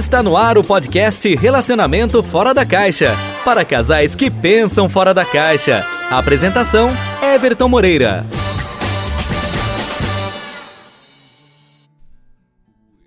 Está 0.00 0.22
no 0.22 0.34
ar 0.34 0.56
o 0.56 0.64
podcast 0.64 1.36
Relacionamento 1.36 2.22
Fora 2.22 2.54
da 2.54 2.64
Caixa 2.64 3.14
para 3.44 3.66
casais 3.66 4.14
que 4.14 4.30
pensam 4.30 4.88
fora 4.88 5.12
da 5.12 5.26
caixa. 5.26 5.84
Apresentação: 6.10 6.88
Everton 7.22 7.68
Moreira. 7.68 8.24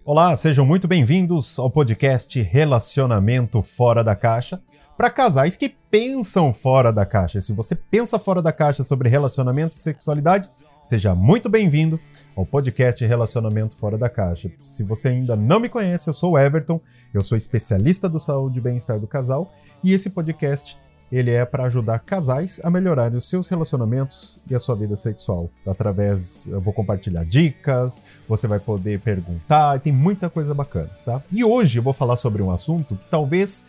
Olá, 0.05 0.37
sejam 0.37 0.67
muito 0.67 0.87
bem-vindos 0.87 1.57
ao 1.57 1.71
podcast 1.71 2.39
Relacionamento 2.39 3.63
Fora 3.63 4.03
da 4.03 4.15
Caixa 4.15 4.61
para 4.95 5.09
casais 5.09 5.55
que 5.55 5.69
pensam 5.89 6.53
fora 6.53 6.93
da 6.93 7.07
caixa. 7.07 7.41
Se 7.41 7.53
você 7.53 7.73
pensa 7.73 8.19
fora 8.19 8.39
da 8.39 8.53
caixa 8.53 8.83
sobre 8.83 9.09
relacionamento 9.09 9.75
e 9.75 9.79
sexualidade, 9.79 10.47
seja 10.83 11.15
muito 11.15 11.47
bem-vindo 11.47 11.99
ao 12.35 12.45
podcast 12.45 13.03
Relacionamento 13.05 13.75
Fora 13.75 13.97
da 13.97 14.09
Caixa. 14.09 14.51
Se 14.61 14.83
você 14.83 15.07
ainda 15.07 15.35
não 15.35 15.59
me 15.59 15.69
conhece, 15.69 16.09
eu 16.09 16.13
sou 16.13 16.33
o 16.33 16.37
Everton, 16.37 16.79
eu 17.13 17.21
sou 17.21 17.37
especialista 17.37 18.09
do 18.09 18.19
saúde 18.19 18.59
e 18.59 18.61
bem-estar 18.61 18.99
do 18.99 19.07
casal 19.07 19.53
e 19.81 19.93
esse 19.93 20.09
podcast 20.09 20.77
ele 21.09 21.31
é 21.31 21.45
para 21.45 21.65
ajudar 21.65 21.99
casais 21.99 22.59
a 22.63 22.69
melhorarem 22.69 23.17
os 23.17 23.29
seus 23.29 23.47
relacionamentos 23.47 24.41
e 24.49 24.55
a 24.55 24.59
sua 24.59 24.75
vida 24.75 24.95
sexual. 24.95 25.49
Através, 25.65 26.47
eu 26.47 26.59
vou 26.59 26.73
compartilhar 26.73 27.23
dicas, 27.23 28.01
você 28.27 28.47
vai 28.47 28.59
poder 28.59 28.99
perguntar, 28.99 29.79
tem 29.79 29.93
muita 29.93 30.29
coisa 30.29 30.53
bacana, 30.53 30.89
tá? 31.05 31.21
E 31.31 31.43
hoje 31.43 31.79
eu 31.79 31.83
vou 31.83 31.93
falar 31.93 32.17
sobre 32.17 32.41
um 32.41 32.49
assunto 32.49 32.95
que 32.95 33.05
talvez 33.05 33.65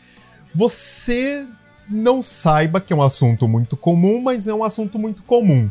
você 0.55 1.47
não 1.89 2.23
saiba 2.23 2.81
que 2.81 2.93
é 2.93 2.97
um 2.97 3.03
assunto 3.03 3.47
muito 3.47 3.77
comum, 3.77 4.23
mas 4.23 4.49
é 4.49 4.55
um 4.55 4.65
assunto 4.65 4.99
muito 4.99 5.23
comum, 5.23 5.71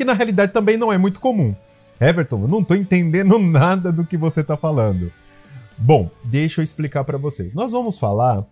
que 0.00 0.04
na 0.06 0.14
realidade 0.14 0.50
também 0.50 0.78
não 0.78 0.90
é 0.90 0.96
muito 0.96 1.20
comum. 1.20 1.54
Everton, 2.00 2.40
eu 2.40 2.48
não 2.48 2.60
estou 2.60 2.74
entendendo 2.74 3.36
nada 3.38 3.92
do 3.92 4.02
que 4.02 4.16
você 4.16 4.40
está 4.40 4.56
falando. 4.56 5.12
Bom, 5.76 6.10
deixa 6.24 6.62
eu 6.62 6.64
explicar 6.64 7.04
para 7.04 7.18
vocês. 7.18 7.52
Nós 7.52 7.70
vamos 7.70 7.98
falar 7.98 8.46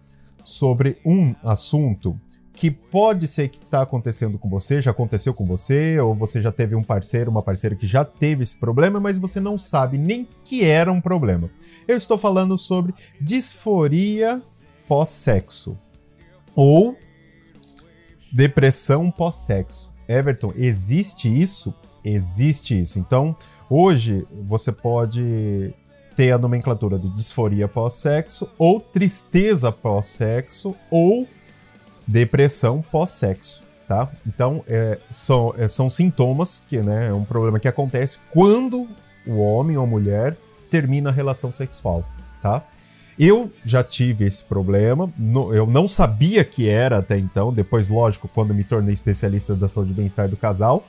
sobre 0.45 0.99
um 1.03 1.35
assunto 1.43 2.21
que 2.53 2.71
pode 2.71 3.27
ser 3.27 3.49
que 3.49 3.57
está 3.57 3.81
acontecendo 3.81 4.37
com 4.37 4.47
você, 4.47 4.79
já 4.79 4.91
aconteceu 4.91 5.33
com 5.33 5.47
você, 5.47 5.99
ou 5.99 6.15
você 6.15 6.39
já 6.39 6.53
teve 6.53 6.75
um 6.75 6.83
parceiro, 6.83 7.31
uma 7.31 7.43
parceira 7.43 7.75
que 7.75 7.87
já 7.87 8.05
teve 8.05 8.43
esse 8.43 8.57
problema, 8.57 9.01
mas 9.01 9.17
você 9.17 9.41
não 9.41 9.57
sabe 9.57 9.97
nem 9.97 10.29
que 10.45 10.65
era 10.65 10.93
um 10.93 11.01
problema. 11.01 11.49
Eu 11.87 11.97
estou 11.97 12.19
falando 12.19 12.59
sobre 12.59 12.93
disforia 13.19 14.43
pós-sexo 14.87 15.79
ou 16.55 16.95
depressão 18.35 19.11
pós-sexo. 19.11 19.97
Everton, 20.09 20.53
existe 20.57 21.29
isso? 21.29 21.75
Existe 22.05 22.81
isso. 22.81 22.99
Então, 22.99 23.37
hoje 23.69 24.27
você 24.47 24.73
pode 24.73 25.75
ter 26.17 26.33
a 26.33 26.39
nomenclatura 26.39 26.99
de 26.99 27.09
disforia 27.11 27.69
pós-sexo 27.69 28.49
ou 28.59 28.81
tristeza 28.81 29.71
pós-sexo 29.71 30.75
ou 30.91 31.29
depressão 32.07 32.83
pós-sexo, 32.91 33.63
tá? 33.87 34.11
Então, 34.27 34.65
é, 34.67 34.99
são, 35.11 35.55
é, 35.57 35.69
são 35.69 35.89
sintomas 35.89 36.63
que, 36.67 36.81
né, 36.81 37.09
é 37.09 37.13
um 37.13 37.25
problema 37.25 37.61
que 37.61 37.69
acontece 37.69 38.19
quando 38.33 38.89
o 39.27 39.39
homem 39.39 39.77
ou 39.77 39.87
mulher 39.87 40.37
termina 40.71 41.11
a 41.11 41.13
relação 41.13 41.53
sexual, 41.53 42.03
tá? 42.43 42.65
Eu 43.19 43.51
já 43.65 43.83
tive 43.83 44.25
esse 44.25 44.45
problema, 44.45 45.13
no, 45.19 45.53
eu 45.53 45.67
não 45.67 45.89
sabia 45.89 46.45
que 46.45 46.69
era 46.69 46.99
até 46.99 47.19
então, 47.19 47.53
depois, 47.53 47.89
lógico, 47.89 48.29
quando 48.29 48.55
me 48.55 48.63
tornei 48.63 48.93
especialista 48.93 49.57
da 49.57 49.67
saúde 49.67 49.91
e 49.91 49.95
bem-estar 49.95 50.29
do 50.29 50.37
casal, 50.37 50.87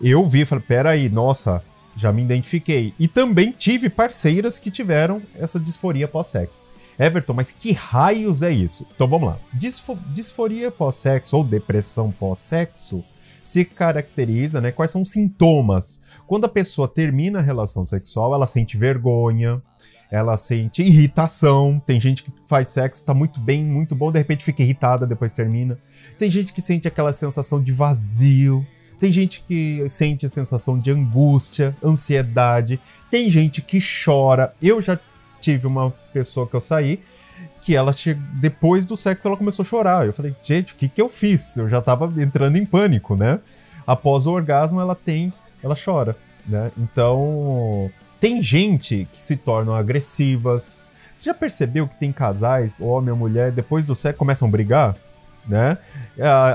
eu 0.00 0.24
vi 0.24 0.42
e 0.42 0.46
falei, 0.46 0.64
peraí, 0.66 1.08
nossa, 1.10 1.62
já 1.94 2.10
me 2.10 2.22
identifiquei. 2.22 2.94
E 2.98 3.06
também 3.06 3.50
tive 3.50 3.90
parceiras 3.90 4.58
que 4.58 4.70
tiveram 4.70 5.20
essa 5.34 5.60
disforia 5.60 6.08
pós-sexo. 6.08 6.62
Everton, 6.98 7.34
mas 7.34 7.52
que 7.52 7.72
raios 7.72 8.42
é 8.42 8.50
isso? 8.50 8.86
Então 8.94 9.06
vamos 9.06 9.28
lá. 9.28 9.38
Disfo 9.52 9.96
disforia 10.12 10.70
pós-sexo 10.70 11.36
ou 11.36 11.44
depressão 11.44 12.10
pós-sexo 12.10 13.04
se 13.44 13.64
caracteriza, 13.64 14.60
né? 14.60 14.72
Quais 14.72 14.90
são 14.90 15.00
os 15.00 15.10
sintomas? 15.10 16.00
Quando 16.26 16.44
a 16.44 16.48
pessoa 16.48 16.86
termina 16.86 17.38
a 17.38 17.42
relação 17.42 17.82
sexual, 17.82 18.34
ela 18.34 18.46
sente 18.46 18.76
vergonha, 18.76 19.62
ela 20.10 20.36
sente 20.36 20.82
irritação. 20.82 21.80
Tem 21.84 22.00
gente 22.00 22.22
que 22.22 22.32
faz 22.46 22.68
sexo, 22.68 23.04
tá 23.04 23.12
muito 23.12 23.40
bem, 23.40 23.64
muito 23.64 23.94
bom, 23.94 24.10
de 24.10 24.18
repente 24.18 24.44
fica 24.44 24.62
irritada, 24.62 25.06
depois 25.06 25.32
termina. 25.32 25.78
Tem 26.18 26.30
gente 26.30 26.52
que 26.52 26.60
sente 26.60 26.88
aquela 26.88 27.12
sensação 27.12 27.62
de 27.62 27.72
vazio. 27.72 28.66
Tem 28.98 29.12
gente 29.12 29.44
que 29.46 29.88
sente 29.88 30.26
a 30.26 30.28
sensação 30.28 30.78
de 30.78 30.90
angústia, 30.90 31.76
ansiedade. 31.84 32.80
Tem 33.10 33.30
gente 33.30 33.62
que 33.62 33.78
chora. 33.80 34.52
Eu 34.60 34.80
já 34.80 34.98
tive 35.38 35.66
uma 35.66 35.90
pessoa 36.12 36.46
que 36.48 36.54
eu 36.54 36.60
saí 36.60 37.00
que 37.62 37.76
ela 37.76 37.94
depois 38.40 38.86
do 38.86 38.96
sexo 38.96 39.28
ela 39.28 39.36
começou 39.36 39.62
a 39.62 39.66
chorar. 39.66 40.06
Eu 40.06 40.12
falei, 40.12 40.34
gente, 40.42 40.72
o 40.72 40.76
que 40.76 40.88
que 40.88 41.00
eu 41.00 41.08
fiz? 41.08 41.56
Eu 41.56 41.68
já 41.68 41.80
tava 41.80 42.10
entrando 42.20 42.56
em 42.56 42.64
pânico, 42.64 43.14
né? 43.14 43.38
Após 43.86 44.26
o 44.26 44.32
orgasmo 44.32 44.80
ela 44.80 44.94
tem, 44.94 45.32
ela 45.62 45.74
chora, 45.76 46.16
né? 46.46 46.70
Então, 46.76 47.90
tem 48.20 48.42
gente 48.42 49.08
que 49.10 49.20
se 49.20 49.36
tornam 49.36 49.74
agressivas. 49.74 50.84
Você 51.14 51.26
já 51.26 51.34
percebeu 51.34 51.86
que 51.86 51.96
tem 51.96 52.12
casais, 52.12 52.76
homem 52.78 53.10
ou 53.10 53.16
mulher, 53.16 53.50
depois 53.52 53.86
do 53.86 53.94
sexo 53.94 54.18
começam 54.18 54.48
a 54.48 54.50
brigar? 54.50 54.96
Né? 55.48 55.78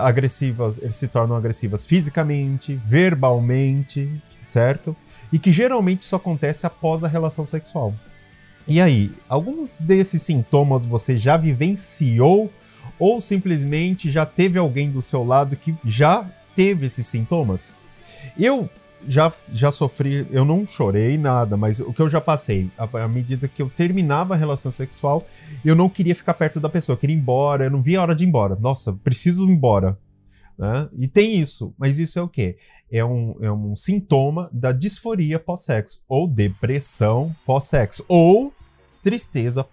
Agressivas, 0.01 0.77
eles 0.77 0.95
se 0.95 1.07
tornam 1.07 1.35
agressivas 1.35 1.85
fisicamente, 1.85 2.75
verbalmente, 2.75 4.21
certo? 4.41 4.95
E 5.31 5.39
que 5.39 5.51
geralmente 5.51 6.01
isso 6.01 6.15
acontece 6.15 6.67
após 6.67 7.03
a 7.03 7.07
relação 7.07 7.45
sexual. 7.45 7.93
E 8.67 8.79
aí, 8.79 9.11
alguns 9.27 9.71
desses 9.79 10.21
sintomas 10.21 10.85
você 10.85 11.17
já 11.17 11.35
vivenciou 11.35 12.53
ou 12.99 13.19
simplesmente 13.19 14.11
já 14.11 14.25
teve 14.25 14.59
alguém 14.59 14.89
do 14.91 15.01
seu 15.01 15.23
lado 15.23 15.57
que 15.57 15.75
já 15.83 16.25
teve 16.55 16.85
esses 16.85 17.07
sintomas? 17.07 17.75
Eu 18.39 18.69
já, 19.07 19.31
já 19.51 19.71
sofri, 19.71 20.27
eu 20.31 20.45
não 20.45 20.65
chorei 20.65 21.17
nada, 21.17 21.57
mas 21.57 21.79
o 21.79 21.93
que 21.93 22.01
eu 22.01 22.09
já 22.09 22.21
passei, 22.21 22.69
à 22.77 23.07
medida 23.07 23.47
que 23.47 23.61
eu 23.61 23.69
terminava 23.69 24.33
a 24.33 24.37
relação 24.37 24.71
sexual, 24.71 25.25
eu 25.63 25.75
não 25.75 25.89
queria 25.89 26.15
ficar 26.15 26.33
perto 26.33 26.59
da 26.59 26.69
pessoa, 26.69 26.93
eu 26.93 26.99
queria 26.99 27.15
ir 27.15 27.19
embora, 27.19 27.65
eu 27.65 27.71
não 27.71 27.81
via 27.81 27.99
a 27.99 28.01
hora 28.01 28.15
de 28.15 28.23
ir 28.23 28.27
embora. 28.27 28.55
Nossa, 28.55 28.93
preciso 28.93 29.47
ir 29.47 29.51
embora. 29.51 29.97
Né? 30.57 30.87
E 30.97 31.07
tem 31.07 31.39
isso, 31.39 31.73
mas 31.77 31.97
isso 31.99 32.19
é 32.19 32.21
o 32.21 32.27
quê? 32.27 32.57
É 32.91 33.03
um, 33.03 33.35
é 33.41 33.51
um 33.51 33.75
sintoma 33.75 34.49
da 34.53 34.71
disforia 34.71 35.39
pós-sexo, 35.39 36.03
ou 36.07 36.27
depressão 36.27 37.35
pós-sexo, 37.45 38.05
ou 38.07 38.53
tristeza 39.01 39.65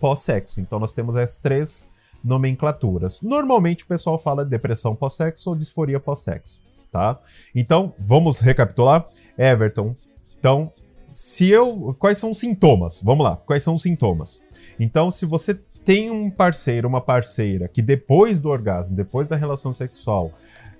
pós-sexo. 0.00 0.60
Então 0.60 0.78
nós 0.78 0.92
temos 0.92 1.16
as 1.16 1.36
três 1.36 1.90
nomenclaturas. 2.24 3.20
Normalmente 3.20 3.84
o 3.84 3.86
pessoal 3.86 4.18
fala 4.18 4.44
depressão 4.44 4.94
pós-sexo 4.94 5.50
ou 5.50 5.56
disforia 5.56 6.00
pós-sexo, 6.00 6.60
tá? 6.92 7.18
Então, 7.54 7.94
vamos 7.98 8.38
recapitular? 8.38 9.08
Everton, 9.36 9.96
então, 10.38 10.70
se 11.08 11.50
eu. 11.50 11.96
Quais 11.98 12.18
são 12.18 12.30
os 12.30 12.38
sintomas? 12.38 13.00
Vamos 13.02 13.24
lá, 13.24 13.36
quais 13.36 13.62
são 13.62 13.74
os 13.74 13.82
sintomas? 13.82 14.40
Então, 14.78 15.10
se 15.10 15.24
você 15.24 15.54
tem 15.84 16.10
um 16.10 16.30
parceiro, 16.30 16.86
uma 16.86 17.00
parceira 17.00 17.66
que 17.66 17.82
depois 17.82 18.38
do 18.38 18.48
orgasmo, 18.50 18.94
depois 18.94 19.26
da 19.26 19.36
relação 19.36 19.72
sexual, 19.72 20.30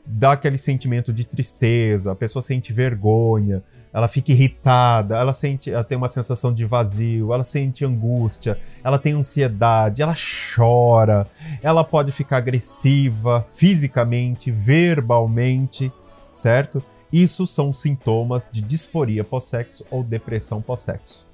dá 0.05 0.33
aquele 0.33 0.59
sentimento 0.59 1.13
de 1.13 1.25
tristeza, 1.25 2.13
a 2.13 2.17
pessoa 2.17 2.43
sente 2.43 2.73
vergonha, 2.73 3.63
ela 3.93 4.09
fica 4.09 4.33
irritada, 4.33 5.17
ela 5.17 5.33
sente, 5.33 5.71
ela 5.71 5.85
tem 5.85 5.99
uma 5.99 6.09
sensação 6.09 6.53
de 6.53 6.65
vazio, 6.65 7.33
ela 7.33 7.45
sente 7.45 7.85
angústia, 7.85 8.59
ela 8.83 8.99
tem 8.99 9.13
ansiedade, 9.13 10.03
ela 10.03 10.15
chora, 10.55 11.27
ela 11.63 11.85
pode 11.85 12.11
ficar 12.11 12.39
agressiva 12.39 13.45
fisicamente, 13.51 14.51
verbalmente, 14.51 15.93
certo? 16.33 16.83
Isso 17.13 17.47
são 17.47 17.73
sintomas 17.73 18.49
de 18.51 18.61
disforia 18.61 19.23
pós-sexo 19.23 19.85
ou 19.91 20.03
depressão 20.03 20.63
pós-sexo. 20.63 21.27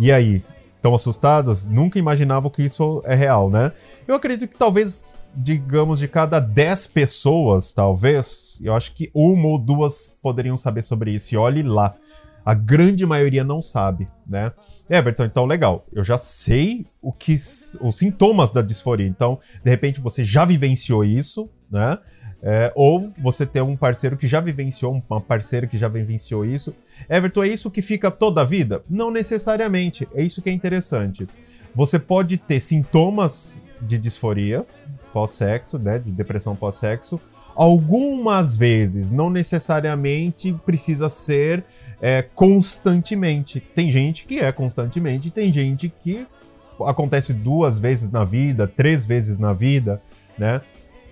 E 0.00 0.10
aí, 0.10 0.42
estão 0.76 0.94
assustados? 0.94 1.66
Nunca 1.66 1.98
imaginavam 1.98 2.50
que 2.50 2.62
isso 2.62 3.02
é 3.04 3.14
real, 3.14 3.50
né? 3.50 3.72
Eu 4.08 4.14
acredito 4.14 4.50
que 4.50 4.56
talvez 4.56 5.04
digamos, 5.36 5.98
de 5.98 6.08
cada 6.08 6.38
10 6.38 6.86
pessoas, 6.88 7.72
talvez, 7.72 8.60
eu 8.62 8.72
acho 8.72 8.92
que 8.92 9.10
uma 9.12 9.48
ou 9.48 9.58
duas 9.58 10.16
poderiam 10.22 10.56
saber 10.56 10.82
sobre 10.82 11.12
isso. 11.12 11.34
E 11.34 11.36
olhe 11.36 11.62
lá. 11.62 11.94
A 12.44 12.52
grande 12.52 13.06
maioria 13.06 13.42
não 13.42 13.58
sabe, 13.58 14.06
né? 14.26 14.52
Everton, 14.88 15.24
então 15.24 15.46
legal. 15.46 15.86
Eu 15.90 16.04
já 16.04 16.18
sei 16.18 16.86
o 17.00 17.10
que 17.10 17.34
os 17.34 17.96
sintomas 17.96 18.50
da 18.50 18.60
disforia. 18.60 19.06
Então, 19.06 19.38
de 19.62 19.70
repente 19.70 19.98
você 19.98 20.22
já 20.22 20.44
vivenciou 20.44 21.02
isso, 21.02 21.48
né? 21.72 21.98
É, 22.46 22.70
ou 22.74 23.10
você 23.18 23.46
tem 23.46 23.62
um 23.62 23.74
parceiro 23.74 24.18
que 24.18 24.26
já 24.26 24.38
vivenciou, 24.38 25.02
uma 25.08 25.18
parceira 25.18 25.66
que 25.66 25.78
já 25.78 25.88
vivenciou 25.88 26.44
isso. 26.44 26.74
Everton, 27.08 27.42
é 27.42 27.48
isso 27.48 27.70
que 27.70 27.80
fica 27.80 28.10
toda 28.10 28.42
a 28.42 28.44
vida? 28.44 28.84
Não 28.88 29.10
necessariamente. 29.10 30.06
É 30.14 30.22
isso 30.22 30.42
que 30.42 30.50
é 30.50 30.52
interessante. 30.52 31.26
Você 31.74 31.98
pode 31.98 32.36
ter 32.36 32.60
sintomas 32.60 33.64
de 33.80 33.98
disforia, 33.98 34.66
pós-sexo, 35.10 35.78
né, 35.78 35.98
de 35.98 36.12
depressão 36.12 36.54
pós-sexo, 36.54 37.18
algumas 37.54 38.56
vezes, 38.56 39.10
não 39.10 39.30
necessariamente 39.30 40.52
precisa 40.66 41.08
ser 41.08 41.64
é, 41.98 42.20
constantemente. 42.20 43.58
Tem 43.58 43.90
gente 43.90 44.26
que 44.26 44.40
é 44.40 44.52
constantemente, 44.52 45.30
tem 45.30 45.50
gente 45.50 45.88
que 45.88 46.26
acontece 46.84 47.32
duas 47.32 47.78
vezes 47.78 48.10
na 48.10 48.24
vida, 48.24 48.66
três 48.66 49.06
vezes 49.06 49.38
na 49.38 49.54
vida, 49.54 50.02
né? 50.36 50.60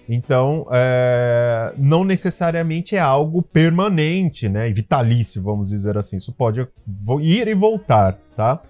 Então, 0.09 0.67
é, 0.71 1.73
não 1.79 2.05
necessariamente 2.05 2.97
é 2.97 3.01
algo 3.01 3.43
permanente, 3.43 4.49
né? 4.49 4.71
Vitalício, 4.71 5.43
vamos 5.43 5.69
dizer 5.69 5.97
assim. 5.97 6.17
Isso 6.17 6.33
pode 6.33 6.67
ir 7.21 7.49
e 7.49 7.55
voltar, 7.55 8.19
tá? 8.35 8.61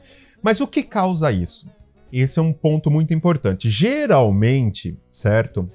Mas 0.43 0.61
o 0.61 0.67
que 0.67 0.83
causa 0.83 1.33
isso? 1.33 1.71
Esse 2.13 2.39
é 2.39 2.43
um 2.43 2.53
ponto 2.53 2.91
muito 2.91 3.15
importante. 3.15 3.71
Geralmente, 3.71 4.99
certo? 5.11 5.69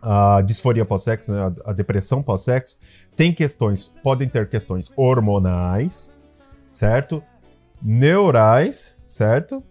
A 0.00 0.40
disforia 0.42 0.84
pós-sexo, 0.84 1.32
né? 1.32 1.52
a 1.64 1.72
depressão 1.72 2.22
pós-sexo, 2.22 2.76
tem 3.16 3.32
questões, 3.32 3.92
podem 4.02 4.28
ter 4.28 4.48
questões 4.48 4.92
hormonais, 4.94 6.12
certo? 6.68 7.22
Neurais, 7.82 8.94
certo? 9.06 9.64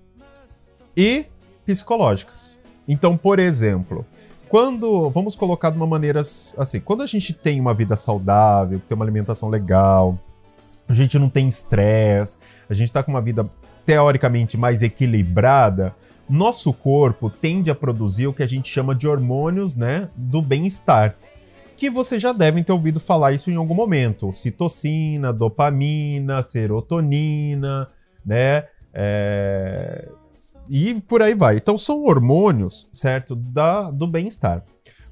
E 0.97 1.27
psicológicas. 1.65 2.59
Então, 2.87 3.15
por 3.15 3.39
exemplo, 3.39 4.05
quando. 4.53 5.09
Vamos 5.09 5.35
colocar 5.35 5.71
de 5.71 5.77
uma 5.77 5.87
maneira 5.87 6.19
assim: 6.19 6.79
quando 6.79 7.01
a 7.01 7.07
gente 7.07 7.33
tem 7.33 7.59
uma 7.59 7.73
vida 7.73 7.95
saudável, 7.95 8.79
tem 8.87 8.95
uma 8.95 9.03
alimentação 9.03 9.49
legal, 9.49 10.15
a 10.87 10.93
gente 10.93 11.17
não 11.17 11.27
tem 11.27 11.47
estresse, 11.47 12.37
a 12.69 12.73
gente 12.75 12.89
está 12.89 13.01
com 13.01 13.09
uma 13.09 13.21
vida 13.21 13.49
teoricamente 13.83 14.55
mais 14.55 14.83
equilibrada, 14.83 15.95
nosso 16.29 16.71
corpo 16.71 17.31
tende 17.31 17.71
a 17.71 17.75
produzir 17.75 18.27
o 18.27 18.33
que 18.33 18.43
a 18.43 18.47
gente 18.47 18.69
chama 18.69 18.93
de 18.93 19.07
hormônios 19.07 19.75
né, 19.75 20.07
do 20.15 20.39
bem-estar. 20.39 21.15
Que 21.75 21.89
vocês 21.89 22.21
já 22.21 22.31
devem 22.31 22.63
ter 22.63 22.71
ouvido 22.71 22.99
falar 22.99 23.31
isso 23.31 23.49
em 23.49 23.55
algum 23.55 23.73
momento: 23.73 24.31
citocina, 24.31 25.33
dopamina, 25.33 26.43
serotonina, 26.43 27.89
né? 28.23 28.65
É 28.93 30.09
e 30.69 31.01
por 31.01 31.21
aí 31.21 31.35
vai. 31.35 31.57
Então 31.57 31.77
são 31.77 32.03
hormônios, 32.03 32.87
certo? 32.91 33.35
Da, 33.35 33.91
do 33.91 34.07
bem-estar. 34.07 34.63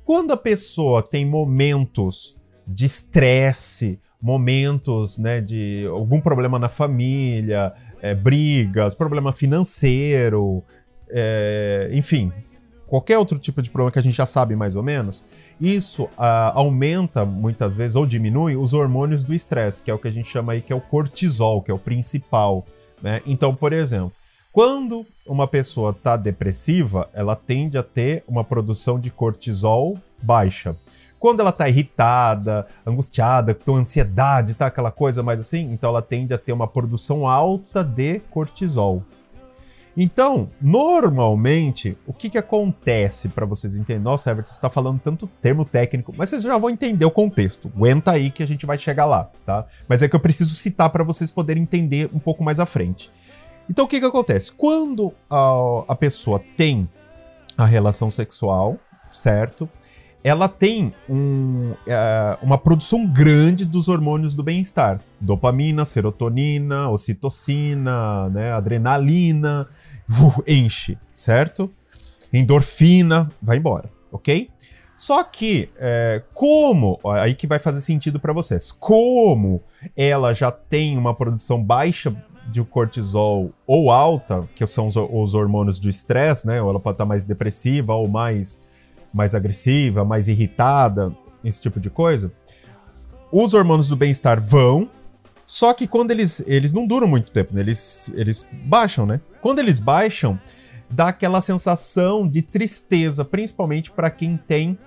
Quando 0.03 0.31
a 0.31 0.37
pessoa 0.37 1.01
tem 1.01 1.25
momentos 1.25 2.35
de 2.67 2.85
estresse, 2.85 3.99
momentos 4.21 5.17
né, 5.17 5.41
de 5.41 5.85
algum 5.89 6.21
problema 6.21 6.59
na 6.59 6.69
família, 6.69 7.73
é, 8.01 8.13
brigas, 8.13 8.93
problema 8.93 9.31
financeiro, 9.31 10.63
é, 11.09 11.89
enfim, 11.91 12.31
qualquer 12.87 13.17
outro 13.17 13.39
tipo 13.39 13.61
de 13.61 13.69
problema 13.69 13.91
que 13.91 13.99
a 13.99 14.01
gente 14.01 14.15
já 14.15 14.25
sabe 14.25 14.55
mais 14.55 14.75
ou 14.75 14.83
menos, 14.83 15.23
isso 15.59 16.09
ah, 16.17 16.51
aumenta 16.55 17.25
muitas 17.25 17.77
vezes 17.77 17.95
ou 17.95 18.05
diminui 18.05 18.57
os 18.57 18.73
hormônios 18.73 19.23
do 19.23 19.33
estresse, 19.33 19.81
que 19.81 19.89
é 19.89 19.93
o 19.93 19.99
que 19.99 20.07
a 20.07 20.11
gente 20.11 20.27
chama 20.27 20.53
aí 20.53 20.61
que 20.61 20.73
é 20.73 20.75
o 20.75 20.81
cortisol, 20.81 21.61
que 21.61 21.71
é 21.71 21.73
o 21.73 21.79
principal. 21.79 22.65
Né? 23.01 23.21
Então, 23.25 23.55
por 23.55 23.71
exemplo, 23.71 24.11
quando 24.51 25.05
uma 25.25 25.47
pessoa 25.47 25.91
está 25.91 26.17
depressiva, 26.17 27.09
ela 27.13 27.35
tende 27.35 27.77
a 27.77 27.83
ter 27.83 28.23
uma 28.27 28.43
produção 28.43 28.99
de 28.99 29.09
cortisol 29.09 29.97
baixa. 30.21 30.75
Quando 31.17 31.39
ela 31.39 31.51
está 31.51 31.69
irritada, 31.69 32.65
angustiada, 32.85 33.53
com 33.53 33.75
ansiedade, 33.75 34.55
tá 34.55 34.65
aquela 34.65 34.91
coisa 34.91 35.23
mais 35.23 35.39
assim, 35.39 35.71
então 35.71 35.91
ela 35.91 36.01
tende 36.01 36.33
a 36.33 36.37
ter 36.37 36.51
uma 36.51 36.67
produção 36.67 37.27
alta 37.27 37.83
de 37.83 38.19
cortisol. 38.31 39.03
Então, 39.95 40.49
normalmente, 40.59 41.97
o 42.07 42.13
que, 42.13 42.29
que 42.29 42.37
acontece 42.37 43.29
para 43.29 43.45
vocês 43.45 43.75
entenderem? 43.75 44.01
Nossa, 44.01 44.31
Everton, 44.31 44.49
você 44.49 44.57
está 44.57 44.69
falando 44.69 44.99
tanto 44.99 45.27
termo 45.41 45.65
técnico, 45.65 46.13
mas 46.17 46.29
vocês 46.29 46.43
já 46.43 46.57
vão 46.57 46.69
entender 46.69 47.05
o 47.05 47.11
contexto. 47.11 47.71
Aguenta 47.75 48.11
aí 48.11 48.31
que 48.31 48.41
a 48.41 48.47
gente 48.47 48.65
vai 48.65 48.77
chegar 48.77 49.05
lá, 49.05 49.29
tá? 49.45 49.65
Mas 49.87 50.01
é 50.01 50.07
que 50.07 50.15
eu 50.15 50.19
preciso 50.19 50.55
citar 50.55 50.89
para 50.89 51.03
vocês 51.03 51.29
poderem 51.29 51.63
entender 51.63 52.09
um 52.13 52.19
pouco 52.19 52.43
mais 52.43 52.59
à 52.59 52.65
frente. 52.65 53.11
Então 53.69 53.85
o 53.85 53.87
que, 53.87 53.99
que 53.99 54.05
acontece? 54.05 54.51
Quando 54.51 55.13
a, 55.29 55.83
a 55.87 55.95
pessoa 55.95 56.41
tem 56.57 56.87
a 57.57 57.65
relação 57.65 58.09
sexual, 58.09 58.77
certo? 59.13 59.69
Ela 60.23 60.47
tem 60.47 60.93
um, 61.09 61.73
é, 61.87 62.37
uma 62.43 62.57
produção 62.57 63.07
grande 63.07 63.65
dos 63.65 63.87
hormônios 63.87 64.33
do 64.35 64.43
bem-estar: 64.43 65.01
dopamina, 65.19 65.83
serotonina, 65.83 66.89
ocitocina, 66.89 68.29
né, 68.29 68.51
adrenalina, 68.51 69.67
uh, 70.09 70.43
enche, 70.47 70.97
certo? 71.15 71.71
Endorfina, 72.31 73.29
vai 73.41 73.57
embora, 73.57 73.89
ok? 74.11 74.49
Só 74.95 75.23
que, 75.23 75.67
é, 75.77 76.21
como, 76.31 76.99
aí 77.03 77.33
que 77.33 77.47
vai 77.47 77.57
fazer 77.57 77.81
sentido 77.81 78.19
para 78.19 78.31
vocês, 78.31 78.71
como 78.71 79.63
ela 79.97 80.31
já 80.31 80.51
tem 80.51 80.95
uma 80.95 81.15
produção 81.15 81.61
baixa 81.61 82.15
de 82.51 82.63
cortisol 82.63 83.51
ou 83.65 83.89
alta, 83.89 84.47
que 84.55 84.65
são 84.67 84.87
os, 84.87 84.95
os 84.95 85.33
hormônios 85.33 85.79
do 85.79 85.89
estresse, 85.89 86.45
né? 86.45 86.61
Ou 86.61 86.69
ela 86.69 86.79
pode 86.79 86.95
estar 86.95 87.05
mais 87.05 87.25
depressiva 87.25 87.93
ou 87.93 88.07
mais, 88.07 88.61
mais 89.13 89.33
agressiva, 89.33 90.03
mais 90.03 90.27
irritada, 90.27 91.15
esse 91.43 91.61
tipo 91.61 91.79
de 91.79 91.89
coisa. 91.89 92.31
Os 93.31 93.53
hormônios 93.53 93.87
do 93.87 93.95
bem-estar 93.95 94.39
vão, 94.41 94.89
só 95.45 95.73
que 95.73 95.87
quando 95.87 96.11
eles, 96.11 96.43
eles 96.47 96.73
não 96.73 96.85
duram 96.85 97.07
muito 97.07 97.31
tempo, 97.31 97.55
né? 97.55 97.61
eles, 97.61 98.11
eles 98.13 98.47
baixam, 98.65 99.05
né? 99.05 99.21
Quando 99.41 99.59
eles 99.59 99.79
baixam, 99.79 100.39
dá 100.89 101.07
aquela 101.07 101.41
sensação 101.41 102.27
de 102.27 102.41
tristeza, 102.41 103.23
principalmente 103.23 103.91
para 103.91 104.09
quem 104.09 104.37
tem 104.37 104.77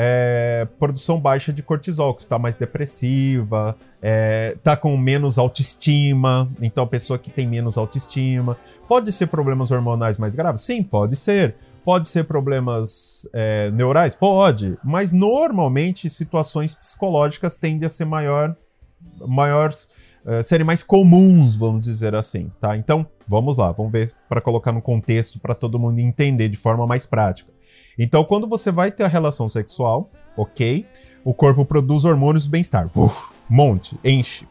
é, 0.00 0.64
produção 0.78 1.18
baixa 1.18 1.52
de 1.52 1.60
cortisol, 1.60 2.14
que 2.14 2.20
está 2.20 2.38
mais 2.38 2.54
depressiva, 2.54 3.76
é, 4.00 4.56
tá 4.62 4.76
com 4.76 4.96
menos 4.96 5.38
autoestima, 5.38 6.48
então 6.62 6.84
a 6.84 6.86
pessoa 6.86 7.18
que 7.18 7.32
tem 7.32 7.48
menos 7.48 7.76
autoestima. 7.76 8.56
Pode 8.86 9.10
ser 9.10 9.26
problemas 9.26 9.72
hormonais 9.72 10.16
mais 10.16 10.36
graves? 10.36 10.62
Sim, 10.62 10.84
pode 10.84 11.16
ser. 11.16 11.56
Pode 11.84 12.06
ser 12.06 12.22
problemas 12.24 13.28
é, 13.32 13.72
neurais? 13.72 14.14
Pode. 14.14 14.78
Mas 14.84 15.12
normalmente 15.12 16.08
situações 16.08 16.76
psicológicas 16.76 17.56
tendem 17.56 17.84
a 17.84 17.90
ser 17.90 18.04
maior, 18.04 18.54
maior 19.26 19.72
é, 20.26 20.42
serem 20.42 20.66
mais 20.66 20.82
comuns, 20.82 21.54
vamos 21.54 21.84
dizer 21.84 22.14
assim, 22.14 22.50
tá? 22.60 22.76
Então, 22.76 23.06
vamos 23.26 23.56
lá, 23.56 23.72
vamos 23.72 23.92
ver 23.92 24.12
para 24.28 24.40
colocar 24.40 24.72
no 24.72 24.82
contexto 24.82 25.38
para 25.38 25.54
todo 25.54 25.78
mundo 25.78 25.98
entender 25.98 26.48
de 26.48 26.56
forma 26.56 26.86
mais 26.86 27.06
prática. 27.06 27.50
Então, 27.98 28.24
quando 28.24 28.46
você 28.46 28.70
vai 28.70 28.90
ter 28.90 29.04
a 29.04 29.08
relação 29.08 29.48
sexual, 29.48 30.10
ok? 30.36 30.86
O 31.24 31.34
corpo 31.34 31.64
produz 31.64 32.04
hormônios 32.04 32.46
do 32.46 32.50
bem-estar. 32.50 32.88
Monte, 33.48 33.98
enche. 34.04 34.46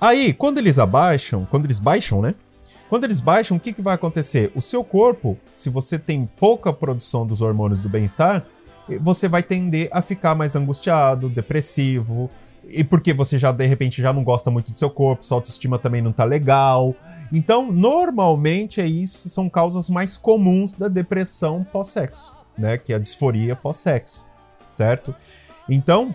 Aí, 0.00 0.32
quando 0.32 0.58
eles 0.58 0.78
abaixam, 0.78 1.46
quando 1.50 1.64
eles 1.64 1.78
baixam, 1.78 2.20
né? 2.20 2.34
Quando 2.88 3.04
eles 3.04 3.20
baixam, 3.20 3.56
o 3.56 3.60
que, 3.60 3.72
que 3.72 3.82
vai 3.82 3.94
acontecer? 3.94 4.52
O 4.54 4.60
seu 4.60 4.84
corpo, 4.84 5.38
se 5.52 5.70
você 5.70 5.98
tem 5.98 6.28
pouca 6.38 6.72
produção 6.72 7.26
dos 7.26 7.40
hormônios 7.40 7.82
do 7.82 7.88
bem-estar, 7.88 8.46
você 9.00 9.28
vai 9.28 9.42
tender 9.42 9.88
a 9.90 10.02
ficar 10.02 10.34
mais 10.34 10.54
angustiado, 10.54 11.28
depressivo, 11.28 12.30
e 12.68 12.84
porque 12.84 13.12
você 13.12 13.38
já 13.38 13.52
de 13.52 13.66
repente 13.66 14.00
já 14.00 14.12
não 14.12 14.24
gosta 14.24 14.50
muito 14.50 14.72
do 14.72 14.78
seu 14.78 14.90
corpo, 14.90 15.24
sua 15.24 15.38
autoestima 15.38 15.78
também 15.78 16.02
não 16.02 16.12
tá 16.12 16.24
legal. 16.24 16.94
Então, 17.32 17.70
normalmente 17.72 18.80
é 18.80 18.86
isso, 18.86 19.28
são 19.28 19.48
causas 19.48 19.90
mais 19.90 20.16
comuns 20.16 20.72
da 20.72 20.88
depressão 20.88 21.64
pós-sexo 21.72 22.34
né? 22.56 22.78
Que 22.78 22.92
é 22.92 22.96
a 22.96 22.98
disforia 22.98 23.54
pós-sexo, 23.54 24.26
certo? 24.70 25.14
Então, 25.68 26.14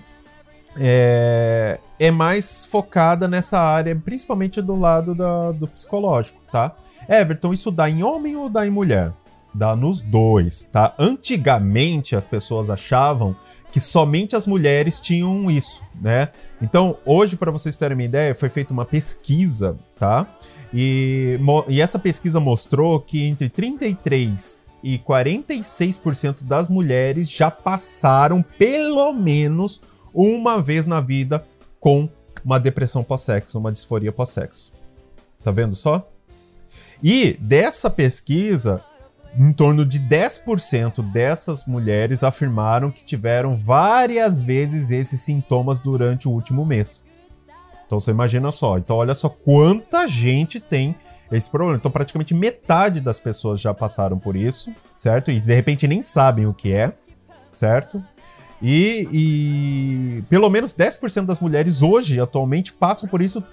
é, 0.77 1.79
é, 1.99 2.11
mais 2.11 2.65
focada 2.65 3.27
nessa 3.27 3.59
área, 3.59 3.95
principalmente 3.95 4.61
do 4.61 4.75
lado 4.75 5.13
da, 5.13 5.51
do 5.51 5.67
psicológico, 5.67 6.39
tá? 6.51 6.75
Everton, 7.07 7.53
isso 7.53 7.71
dá 7.71 7.89
em 7.89 8.03
homem 8.03 8.35
ou 8.35 8.49
dá 8.49 8.65
em 8.65 8.69
mulher? 8.69 9.11
Dá 9.53 9.75
nos 9.75 10.01
dois, 10.01 10.63
tá? 10.65 10.93
Antigamente 10.97 12.15
as 12.15 12.27
pessoas 12.27 12.69
achavam 12.69 13.35
que 13.71 13.79
somente 13.79 14.35
as 14.35 14.47
mulheres 14.47 14.99
tinham 14.99 15.49
isso, 15.49 15.83
né? 16.01 16.29
Então, 16.61 16.97
hoje, 17.05 17.35
para 17.35 17.51
vocês 17.51 17.77
terem 17.77 17.95
uma 17.95 18.03
ideia, 18.03 18.33
foi 18.33 18.49
feita 18.49 18.73
uma 18.73 18.85
pesquisa, 18.85 19.77
tá? 19.97 20.27
E, 20.73 21.39
e 21.67 21.81
essa 21.81 21.99
pesquisa 21.99 22.39
mostrou 22.39 22.99
que 22.99 23.25
entre 23.25 23.49
33 23.49 24.61
e 24.83 24.97
46% 24.99 26.43
das 26.43 26.69
mulheres 26.69 27.29
já 27.29 27.51
passaram 27.51 28.43
pelo 28.57 29.11
menos 29.13 29.81
uma 30.13 30.61
vez 30.61 30.87
na 30.87 31.01
vida 31.01 31.45
com 31.79 32.09
uma 32.43 32.59
depressão 32.59 33.03
pós-sexo, 33.03 33.59
uma 33.59 33.71
disforia 33.71 34.11
pós-sexo. 34.11 34.73
Tá 35.43 35.51
vendo 35.51 35.75
só? 35.75 36.07
E 37.01 37.33
dessa 37.39 37.89
pesquisa, 37.89 38.83
em 39.37 39.53
torno 39.53 39.85
de 39.85 39.99
10% 39.99 41.01
dessas 41.11 41.65
mulheres 41.65 42.23
afirmaram 42.23 42.91
que 42.91 43.03
tiveram 43.03 43.55
várias 43.55 44.41
vezes 44.41 44.91
esses 44.91 45.21
sintomas 45.21 45.79
durante 45.79 46.27
o 46.27 46.31
último 46.31 46.65
mês. 46.65 47.03
Então 47.85 47.99
você 47.99 48.11
imagina 48.11 48.51
só. 48.51 48.77
Então 48.77 48.95
olha 48.95 49.13
só 49.13 49.29
quanta 49.29 50.07
gente 50.07 50.59
tem 50.59 50.95
esse 51.31 51.49
problema. 51.49 51.77
Então, 51.77 51.91
praticamente 51.91 52.33
metade 52.33 53.01
das 53.01 53.19
pessoas 53.19 53.61
já 53.61 53.73
passaram 53.73 54.17
por 54.17 54.35
isso, 54.35 54.73
certo? 54.95 55.31
E 55.31 55.39
de 55.39 55.53
repente 55.53 55.87
nem 55.87 56.01
sabem 56.01 56.45
o 56.45 56.53
que 56.53 56.71
é, 56.71 56.93
certo? 57.51 58.03
E, 58.61 59.07
e 59.11 60.23
pelo 60.23 60.49
menos 60.49 60.73
10% 60.75 61.25
das 61.25 61.39
mulheres 61.39 61.81
hoje, 61.81 62.19
atualmente, 62.19 62.73
passam 62.73 63.07
por 63.07 63.21
isso 63.21 63.43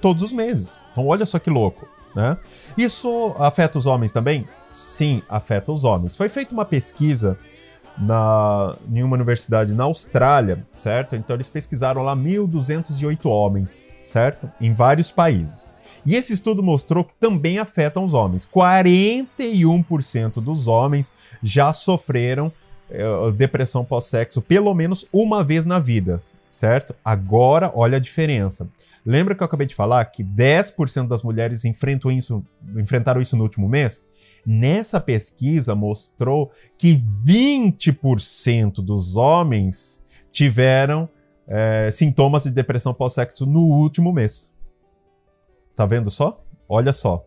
todos 0.00 0.22
os 0.22 0.32
meses. 0.32 0.82
Então, 0.92 1.06
olha 1.06 1.26
só 1.26 1.38
que 1.38 1.50
louco. 1.50 1.88
Né? 2.14 2.36
Isso 2.76 3.34
afeta 3.38 3.78
os 3.78 3.86
homens 3.86 4.12
também? 4.12 4.46
Sim, 4.60 5.22
afeta 5.28 5.72
os 5.72 5.84
homens. 5.84 6.14
Foi 6.14 6.28
feita 6.28 6.52
uma 6.52 6.64
pesquisa 6.64 7.38
na, 7.98 8.76
em 8.90 9.02
uma 9.02 9.14
universidade 9.14 9.74
na 9.74 9.84
Austrália, 9.84 10.66
certo? 10.74 11.16
Então 11.16 11.36
eles 11.36 11.48
pesquisaram 11.48 12.02
lá 12.02 12.16
1.208 12.16 13.26
homens, 13.26 13.88
certo? 14.04 14.50
Em 14.60 14.72
vários 14.72 15.10
países. 15.10 15.70
E 16.04 16.14
esse 16.14 16.32
estudo 16.32 16.62
mostrou 16.62 17.04
que 17.04 17.14
também 17.14 17.58
afetam 17.58 18.04
os 18.04 18.12
homens. 18.12 18.46
41% 18.46 20.34
dos 20.34 20.66
homens 20.66 21.12
já 21.42 21.72
sofreram 21.72 22.52
eh, 22.90 23.32
depressão 23.34 23.84
pós-sexo 23.84 24.42
pelo 24.42 24.74
menos 24.74 25.06
uma 25.12 25.44
vez 25.44 25.64
na 25.64 25.78
vida, 25.78 26.20
certo? 26.50 26.94
Agora, 27.04 27.70
olha 27.74 27.96
a 27.96 28.00
diferença. 28.00 28.68
Lembra 29.04 29.34
que 29.34 29.42
eu 29.42 29.44
acabei 29.44 29.66
de 29.66 29.74
falar 29.74 30.04
que 30.04 30.22
10% 30.22 31.08
das 31.08 31.22
mulheres 31.22 31.64
enfrentam 31.64 32.10
isso, 32.10 32.44
enfrentaram 32.76 33.20
isso 33.20 33.36
no 33.36 33.42
último 33.42 33.68
mês? 33.68 34.04
Nessa 34.46 35.00
pesquisa 35.00 35.74
mostrou 35.74 36.50
que 36.78 36.96
20% 37.24 38.74
dos 38.76 39.16
homens 39.16 40.04
tiveram 40.30 41.08
é, 41.46 41.90
sintomas 41.90 42.44
de 42.44 42.50
depressão 42.50 42.94
pós-sexo 42.94 43.44
no 43.44 43.62
último 43.62 44.12
mês. 44.12 44.54
Tá 45.74 45.84
vendo 45.84 46.10
só? 46.10 46.42
Olha 46.68 46.92
só. 46.92 47.26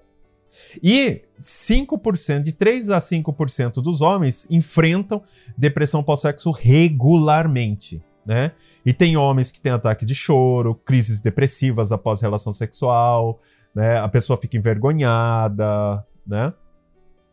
E 0.81 1.23
5%, 1.37 2.41
de 2.41 2.53
3 2.53 2.89
a 2.89 2.99
5% 2.99 3.81
dos 3.81 4.01
homens 4.01 4.47
enfrentam 4.49 5.21
depressão 5.57 6.01
pós-sexo 6.01 6.51
regularmente. 6.51 8.01
Né? 8.25 8.51
E 8.85 8.91
tem 8.91 9.15
homens 9.17 9.51
que 9.51 9.61
têm 9.61 9.71
ataque 9.71 10.05
de 10.05 10.15
choro, 10.15 10.73
crises 10.73 11.21
depressivas 11.21 11.91
após 11.91 12.21
relação 12.21 12.51
sexual, 12.51 13.39
né? 13.75 13.99
A 13.99 14.07
pessoa 14.07 14.35
fica 14.35 14.57
envergonhada, 14.57 16.03
né? 16.25 16.53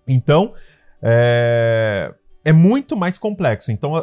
Então, 0.06 0.52
é, 1.00 2.12
é 2.44 2.52
muito 2.52 2.96
mais 2.96 3.16
complexo. 3.16 3.70
Então, 3.70 3.94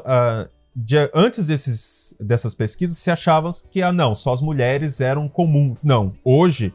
de, 0.76 0.96
antes 1.14 1.48
desses, 1.48 2.16
dessas 2.20 2.54
pesquisas, 2.54 2.98
se 2.98 3.12
achavam 3.12 3.52
que, 3.70 3.82
ah, 3.82 3.92
não, 3.92 4.16
só 4.16 4.34
as 4.34 4.42
mulheres 4.42 5.02
eram 5.02 5.28
comum. 5.28 5.76
Não, 5.84 6.14
hoje 6.24 6.74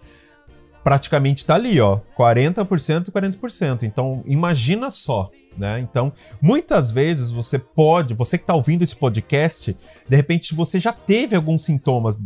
praticamente 0.82 1.38
está 1.38 1.54
ali, 1.54 1.80
ó, 1.80 2.00
40% 2.16 3.08
e 3.08 3.10
40%. 3.10 3.84
Então, 3.84 4.22
imagina 4.26 4.90
só, 4.90 5.30
né? 5.56 5.80
Então, 5.80 6.12
muitas 6.40 6.90
vezes 6.90 7.30
você 7.30 7.58
pode, 7.58 8.14
você 8.14 8.38
que 8.38 8.44
está 8.44 8.54
ouvindo 8.54 8.82
esse 8.82 8.96
podcast, 8.96 9.76
de 10.08 10.16
repente 10.16 10.54
você 10.54 10.78
já 10.78 10.92
teve 10.92 11.36
alguns 11.36 11.64
sintomas 11.64 12.18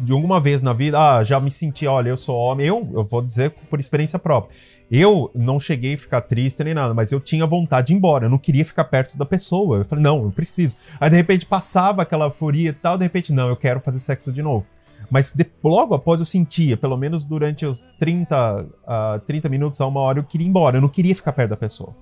de 0.00 0.12
alguma 0.12 0.40
vez 0.40 0.62
na 0.62 0.72
vida, 0.72 0.98
ah, 0.98 1.22
já 1.22 1.38
me 1.38 1.50
senti, 1.50 1.86
olha, 1.86 2.08
eu 2.08 2.16
sou 2.16 2.36
homem, 2.36 2.66
eu, 2.66 2.88
eu 2.92 3.04
vou 3.04 3.22
dizer 3.22 3.50
por 3.68 3.78
experiência 3.78 4.18
própria. 4.18 4.56
Eu 4.90 5.30
não 5.34 5.58
cheguei 5.60 5.94
a 5.94 5.98
ficar 5.98 6.20
triste 6.22 6.62
nem 6.64 6.74
nada, 6.74 6.92
mas 6.92 7.12
eu 7.12 7.20
tinha 7.20 7.46
vontade 7.46 7.88
de 7.88 7.92
ir 7.92 7.96
embora, 7.96 8.26
eu 8.26 8.30
não 8.30 8.38
queria 8.38 8.64
ficar 8.64 8.84
perto 8.84 9.16
da 9.16 9.24
pessoa. 9.24 9.78
Eu 9.78 9.84
falei, 9.84 10.02
não, 10.02 10.24
eu 10.24 10.30
preciso. 10.30 10.76
Aí 11.00 11.08
de 11.08 11.16
repente 11.16 11.46
passava 11.46 12.02
aquela 12.02 12.26
euforia 12.26 12.70
e 12.70 12.72
tal, 12.72 12.98
de 12.98 13.04
repente, 13.04 13.32
não, 13.32 13.48
eu 13.48 13.56
quero 13.56 13.80
fazer 13.80 14.00
sexo 14.00 14.32
de 14.32 14.42
novo. 14.42 14.66
Mas 15.10 15.32
de, 15.32 15.46
logo 15.62 15.94
após 15.94 16.20
eu 16.20 16.26
sentia, 16.26 16.76
pelo 16.76 16.96
menos 16.96 17.22
durante 17.22 17.66
os 17.66 17.92
30, 17.98 18.62
uh, 18.62 19.18
30 19.26 19.48
minutos 19.48 19.80
a 19.80 19.86
uma 19.86 20.00
hora, 20.00 20.18
eu 20.18 20.24
queria 20.24 20.46
ir 20.46 20.50
embora, 20.50 20.78
eu 20.78 20.80
não 20.80 20.88
queria 20.88 21.14
ficar 21.14 21.32
perto 21.32 21.50
da 21.50 21.56
pessoa. 21.56 21.94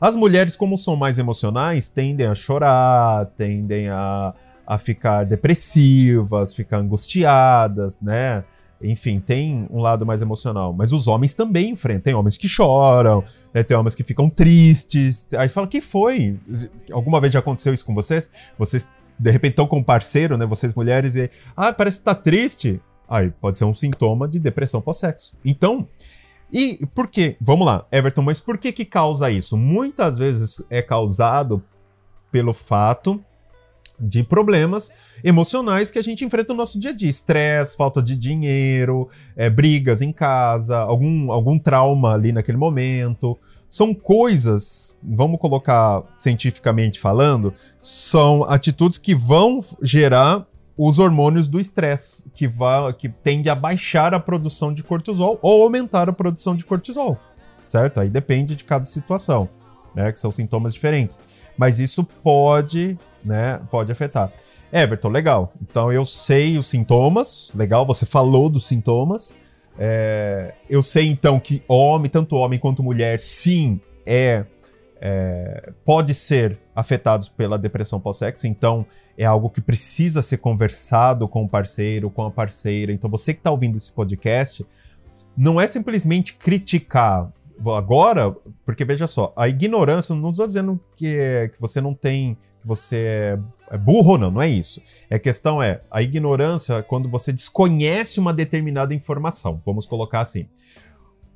As 0.00 0.14
mulheres, 0.14 0.56
como 0.56 0.76
são 0.76 0.96
mais 0.96 1.18
emocionais, 1.18 1.88
tendem 1.88 2.26
a 2.26 2.34
chorar, 2.34 3.26
tendem 3.36 3.88
a, 3.88 4.34
a 4.66 4.78
ficar 4.78 5.24
depressivas, 5.24 6.54
ficar 6.54 6.78
angustiadas, 6.78 8.00
né? 8.00 8.44
Enfim, 8.80 9.18
tem 9.18 9.66
um 9.70 9.80
lado 9.80 10.06
mais 10.06 10.22
emocional. 10.22 10.72
Mas 10.72 10.92
os 10.92 11.08
homens 11.08 11.34
também 11.34 11.70
enfrentam. 11.70 12.02
Tem 12.02 12.14
homens 12.14 12.36
que 12.36 12.48
choram, 12.48 13.24
né? 13.52 13.62
tem 13.62 13.76
homens 13.76 13.94
que 13.94 14.04
ficam 14.04 14.30
tristes. 14.30 15.28
Aí 15.34 15.48
fala, 15.48 15.66
que 15.66 15.80
foi? 15.80 16.38
Alguma 16.92 17.20
vez 17.20 17.32
já 17.32 17.40
aconteceu 17.40 17.74
isso 17.74 17.84
com 17.84 17.94
vocês? 17.94 18.30
Vocês 18.56 18.88
de 19.18 19.30
repente 19.32 19.52
estão 19.52 19.66
com 19.66 19.78
um 19.78 19.82
parceiro, 19.82 20.36
né? 20.36 20.46
Vocês 20.46 20.74
mulheres, 20.74 21.16
e. 21.16 21.28
Ah, 21.56 21.72
parece 21.72 21.98
que 21.98 22.04
tá 22.04 22.14
triste. 22.14 22.80
Aí 23.08 23.30
pode 23.30 23.58
ser 23.58 23.64
um 23.64 23.74
sintoma 23.74 24.28
de 24.28 24.38
depressão 24.38 24.80
pós-sexo. 24.80 25.36
Então. 25.44 25.88
E 26.52 26.86
por 26.94 27.08
quê? 27.08 27.36
Vamos 27.40 27.66
lá, 27.66 27.86
Everton, 27.92 28.22
mas 28.22 28.40
por 28.40 28.56
que 28.58 28.72
que 28.72 28.84
causa 28.84 29.30
isso? 29.30 29.56
Muitas 29.56 30.16
vezes 30.16 30.64
é 30.70 30.80
causado 30.80 31.62
pelo 32.30 32.52
fato 32.52 33.22
de 34.00 34.22
problemas 34.22 34.92
emocionais 35.24 35.90
que 35.90 35.98
a 35.98 36.02
gente 36.02 36.24
enfrenta 36.24 36.52
no 36.52 36.58
nosso 36.58 36.78
dia 36.78 36.90
a 36.90 36.94
dia. 36.94 37.08
Estresse, 37.08 37.76
falta 37.76 38.00
de 38.00 38.16
dinheiro, 38.16 39.08
é, 39.36 39.50
brigas 39.50 40.00
em 40.00 40.12
casa, 40.12 40.78
algum, 40.78 41.32
algum 41.32 41.58
trauma 41.58 42.14
ali 42.14 42.32
naquele 42.32 42.58
momento. 42.58 43.36
São 43.68 43.92
coisas, 43.92 44.96
vamos 45.02 45.40
colocar 45.40 46.02
cientificamente 46.16 47.00
falando, 47.00 47.52
são 47.80 48.44
atitudes 48.44 48.98
que 48.98 49.14
vão 49.14 49.58
gerar 49.82 50.46
os 50.78 51.00
hormônios 51.00 51.48
do 51.48 51.58
estresse, 51.58 52.24
que, 52.32 52.46
vai, 52.46 52.92
que 52.92 53.08
tende 53.08 53.50
a 53.50 53.54
baixar 53.54 54.14
a 54.14 54.20
produção 54.20 54.72
de 54.72 54.84
cortisol 54.84 55.38
ou 55.42 55.64
aumentar 55.64 56.08
a 56.08 56.12
produção 56.12 56.54
de 56.54 56.64
cortisol, 56.64 57.18
certo? 57.68 57.98
Aí 57.98 58.08
depende 58.08 58.54
de 58.54 58.62
cada 58.62 58.84
situação, 58.84 59.48
né? 59.92 60.12
Que 60.12 60.18
são 60.18 60.30
sintomas 60.30 60.72
diferentes. 60.74 61.20
Mas 61.56 61.80
isso 61.80 62.04
pode 62.22 62.96
né, 63.24 63.60
pode 63.70 63.90
afetar. 63.90 64.32
Everton, 64.72 65.08
legal. 65.08 65.52
Então 65.62 65.92
eu 65.92 66.04
sei 66.04 66.58
os 66.58 66.68
sintomas, 66.68 67.52
legal, 67.54 67.84
você 67.84 68.06
falou 68.06 68.48
dos 68.48 68.66
sintomas. 68.66 69.34
É, 69.78 70.54
eu 70.68 70.82
sei 70.82 71.08
então 71.08 71.38
que 71.38 71.62
homem, 71.68 72.10
tanto 72.10 72.36
homem 72.36 72.58
quanto 72.58 72.82
mulher, 72.82 73.20
sim, 73.20 73.80
é, 74.04 74.44
é 75.00 75.72
pode 75.84 76.14
ser 76.14 76.58
afetados 76.74 77.28
pela 77.28 77.58
depressão 77.58 78.00
pós-sexo, 78.00 78.46
então 78.46 78.84
é 79.18 79.24
algo 79.24 79.50
que 79.50 79.60
precisa 79.60 80.22
ser 80.22 80.38
conversado 80.38 81.26
com 81.26 81.42
o 81.42 81.48
parceiro, 81.48 82.08
com 82.08 82.24
a 82.24 82.30
parceira. 82.30 82.92
Então 82.92 83.10
você 83.10 83.34
que 83.34 83.40
está 83.40 83.50
ouvindo 83.50 83.76
esse 83.76 83.92
podcast, 83.92 84.64
não 85.36 85.60
é 85.60 85.66
simplesmente 85.66 86.34
criticar. 86.34 87.28
Agora, 87.76 88.30
porque 88.64 88.84
veja 88.84 89.08
só, 89.08 89.34
a 89.36 89.48
ignorância, 89.48 90.14
não 90.14 90.30
estou 90.30 90.46
dizendo 90.46 90.80
que, 90.94 91.08
é, 91.08 91.48
que 91.48 91.60
você 91.60 91.80
não 91.80 91.92
tem 91.92 92.38
que 92.60 92.66
você 92.66 92.96
é, 92.96 93.38
é 93.74 93.78
burro, 93.78 94.16
não, 94.16 94.30
não 94.30 94.42
é 94.42 94.48
isso. 94.48 94.80
A 95.10 95.16
é, 95.16 95.18
questão 95.18 95.60
é 95.60 95.80
a 95.90 96.00
ignorância 96.00 96.74
é 96.74 96.82
quando 96.82 97.08
você 97.08 97.32
desconhece 97.32 98.20
uma 98.20 98.32
determinada 98.32 98.94
informação, 98.94 99.60
vamos 99.66 99.84
colocar 99.84 100.20
assim. 100.20 100.46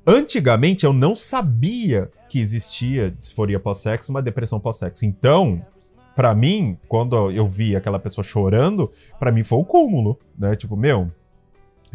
Antigamente 0.06 0.84
eu 0.84 0.92
não 0.92 1.14
sabia 1.14 2.10
que 2.28 2.38
existia 2.38 3.10
disforia 3.10 3.58
pós-sexo, 3.58 4.10
uma 4.10 4.22
depressão 4.22 4.60
pós-sexo. 4.60 5.04
Então, 5.04 5.64
para 6.14 6.34
mim, 6.34 6.78
quando 6.88 7.30
eu 7.30 7.46
vi 7.46 7.74
aquela 7.74 7.98
pessoa 7.98 8.24
chorando, 8.24 8.90
para 9.18 9.32
mim 9.32 9.42
foi 9.42 9.58
o 9.58 9.64
cúmulo, 9.64 10.18
né? 10.38 10.54
Tipo, 10.54 10.76
meu, 10.76 11.10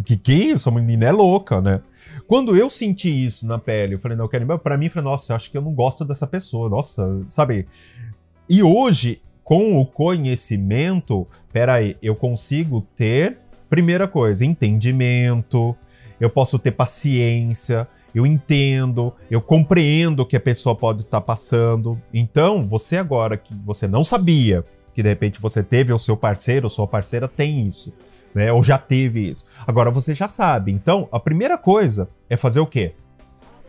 que 0.03 0.17
que 0.17 0.31
é 0.31 0.35
isso? 0.35 0.69
A 0.69 0.71
menina 0.71 1.05
é 1.05 1.11
louca, 1.11 1.61
né? 1.61 1.81
Quando 2.27 2.55
eu 2.55 2.69
senti 2.69 3.25
isso 3.25 3.47
na 3.47 3.57
pele, 3.57 3.95
eu 3.95 3.99
falei, 3.99 4.17
não, 4.17 4.25
eu 4.25 4.29
quero 4.29 4.43
ir. 4.43 4.59
Pra 4.59 4.77
mim, 4.77 4.85
eu 4.85 4.91
falei, 4.91 5.09
nossa, 5.09 5.35
acho 5.35 5.51
que 5.51 5.57
eu 5.57 5.61
não 5.61 5.73
gosto 5.73 6.05
dessa 6.05 6.27
pessoa. 6.27 6.69
Nossa, 6.69 7.23
sabe? 7.27 7.67
E 8.49 8.61
hoje, 8.63 9.21
com 9.43 9.79
o 9.79 9.85
conhecimento, 9.85 11.27
peraí, 11.51 11.97
eu 12.01 12.15
consigo 12.15 12.85
ter, 12.95 13.37
primeira 13.69 14.07
coisa, 14.07 14.45
entendimento, 14.45 15.75
eu 16.19 16.29
posso 16.29 16.57
ter 16.57 16.71
paciência, 16.71 17.87
eu 18.13 18.25
entendo, 18.25 19.13
eu 19.29 19.41
compreendo 19.41 20.21
o 20.21 20.25
que 20.25 20.35
a 20.35 20.39
pessoa 20.39 20.75
pode 20.75 21.01
estar 21.01 21.21
tá 21.21 21.25
passando. 21.25 22.01
Então, 22.13 22.67
você 22.67 22.97
agora 22.97 23.37
que 23.37 23.53
você 23.63 23.87
não 23.87 24.03
sabia, 24.03 24.65
que 24.93 25.03
de 25.03 25.09
repente 25.09 25.39
você 25.39 25.61
teve, 25.61 25.93
ou 25.93 25.99
seu 25.99 26.17
parceiro 26.17 26.65
ou 26.65 26.69
sua 26.69 26.87
parceira 26.87 27.27
tem 27.27 27.65
isso, 27.65 27.93
né? 28.33 28.51
Ou 28.51 28.63
já 28.63 28.77
teve 28.77 29.29
isso. 29.29 29.45
Agora 29.67 29.91
você 29.91 30.15
já 30.15 30.27
sabe. 30.27 30.71
Então, 30.71 31.07
a 31.11 31.19
primeira 31.19 31.57
coisa 31.57 32.09
é 32.29 32.35
fazer 32.35 32.59
o 32.59 32.65
quê? 32.65 32.95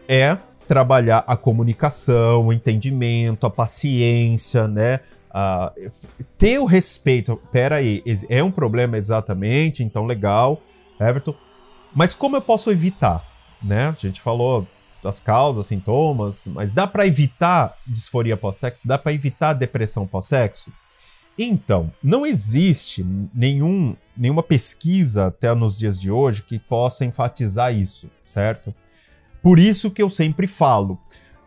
É 0.09 0.39
trabalhar 0.67 1.25
a 1.27 1.37
comunicação, 1.37 2.47
o 2.47 2.53
entendimento, 2.53 3.47
a 3.47 3.51
paciência, 3.51 4.67
né? 4.67 5.01
Ter 6.39 6.59
o 6.59 6.65
respeito. 6.65 7.41
Pera 7.53 7.77
aí, 7.77 8.03
é 8.29 8.43
um 8.43 8.51
problema 8.51 8.97
exatamente, 8.97 9.85
então 9.85 10.07
legal, 10.07 10.63
Everton. 10.99 11.35
Mas 11.95 12.15
como 12.15 12.37
eu 12.37 12.41
posso 12.41 12.71
evitar? 12.71 13.28
Né? 13.63 13.89
A 13.89 13.93
gente 13.93 14.21
falou 14.21 14.67
das 15.03 15.21
causas, 15.21 15.67
sintomas, 15.67 16.47
mas 16.49 16.73
dá 16.73 16.87
para 16.87 17.07
evitar 17.07 17.77
disforia 17.87 18.37
pós-sexo? 18.37 18.81
Dá 18.85 18.99
para 18.99 19.13
evitar 19.13 19.53
depressão 19.53 20.07
pós-sexo? 20.07 20.73
Então, 21.39 21.93
não 22.03 22.27
existe 22.27 23.07
nenhum, 23.33 23.95
nenhuma 24.17 24.43
pesquisa 24.43 25.27
até 25.27 25.55
nos 25.55 25.79
dias 25.79 26.01
de 26.01 26.11
hoje 26.11 26.43
que 26.43 26.59
possa 26.59 27.05
enfatizar 27.05 27.73
isso, 27.73 28.11
certo? 28.27 28.75
Por 29.41 29.61
isso 29.61 29.91
que 29.93 30.03
eu 30.03 30.11
sempre 30.11 30.49
falo, 30.49 30.99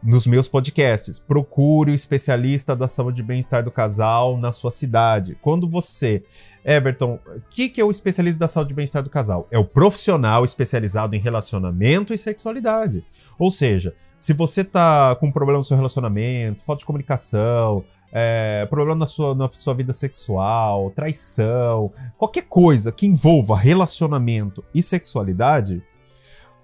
nos 0.03 0.25
meus 0.25 0.47
podcasts. 0.47 1.19
Procure 1.19 1.91
o 1.91 1.95
especialista 1.95 2.75
da 2.75 2.87
saúde 2.87 3.21
e 3.21 3.25
bem-estar 3.25 3.63
do 3.63 3.71
casal 3.71 4.37
na 4.37 4.51
sua 4.51 4.71
cidade. 4.71 5.37
Quando 5.41 5.67
você. 5.67 6.23
Everton, 6.63 7.19
o 7.25 7.41
que, 7.49 7.69
que 7.69 7.81
é 7.81 7.83
o 7.83 7.89
especialista 7.89 8.39
da 8.39 8.47
saúde 8.47 8.73
e 8.73 8.75
bem-estar 8.75 9.01
do 9.01 9.09
casal? 9.09 9.47
É 9.49 9.57
o 9.57 9.65
profissional 9.65 10.45
especializado 10.45 11.15
em 11.15 11.19
relacionamento 11.19 12.13
e 12.13 12.17
sexualidade. 12.17 13.03
Ou 13.39 13.49
seja, 13.49 13.95
se 14.17 14.33
você 14.33 14.63
tá 14.63 15.15
com 15.15 15.31
problema 15.31 15.57
no 15.57 15.63
seu 15.63 15.75
relacionamento, 15.75 16.63
falta 16.63 16.81
de 16.81 16.85
comunicação, 16.85 17.83
é, 18.11 18.67
problema 18.69 18.99
na 18.99 19.05
sua, 19.07 19.33
na 19.33 19.49
sua 19.49 19.73
vida 19.73 19.93
sexual, 19.93 20.91
traição, 20.91 21.91
qualquer 22.17 22.43
coisa 22.43 22.91
que 22.91 23.07
envolva 23.07 23.55
relacionamento 23.55 24.63
e 24.75 24.83
sexualidade, 24.83 25.81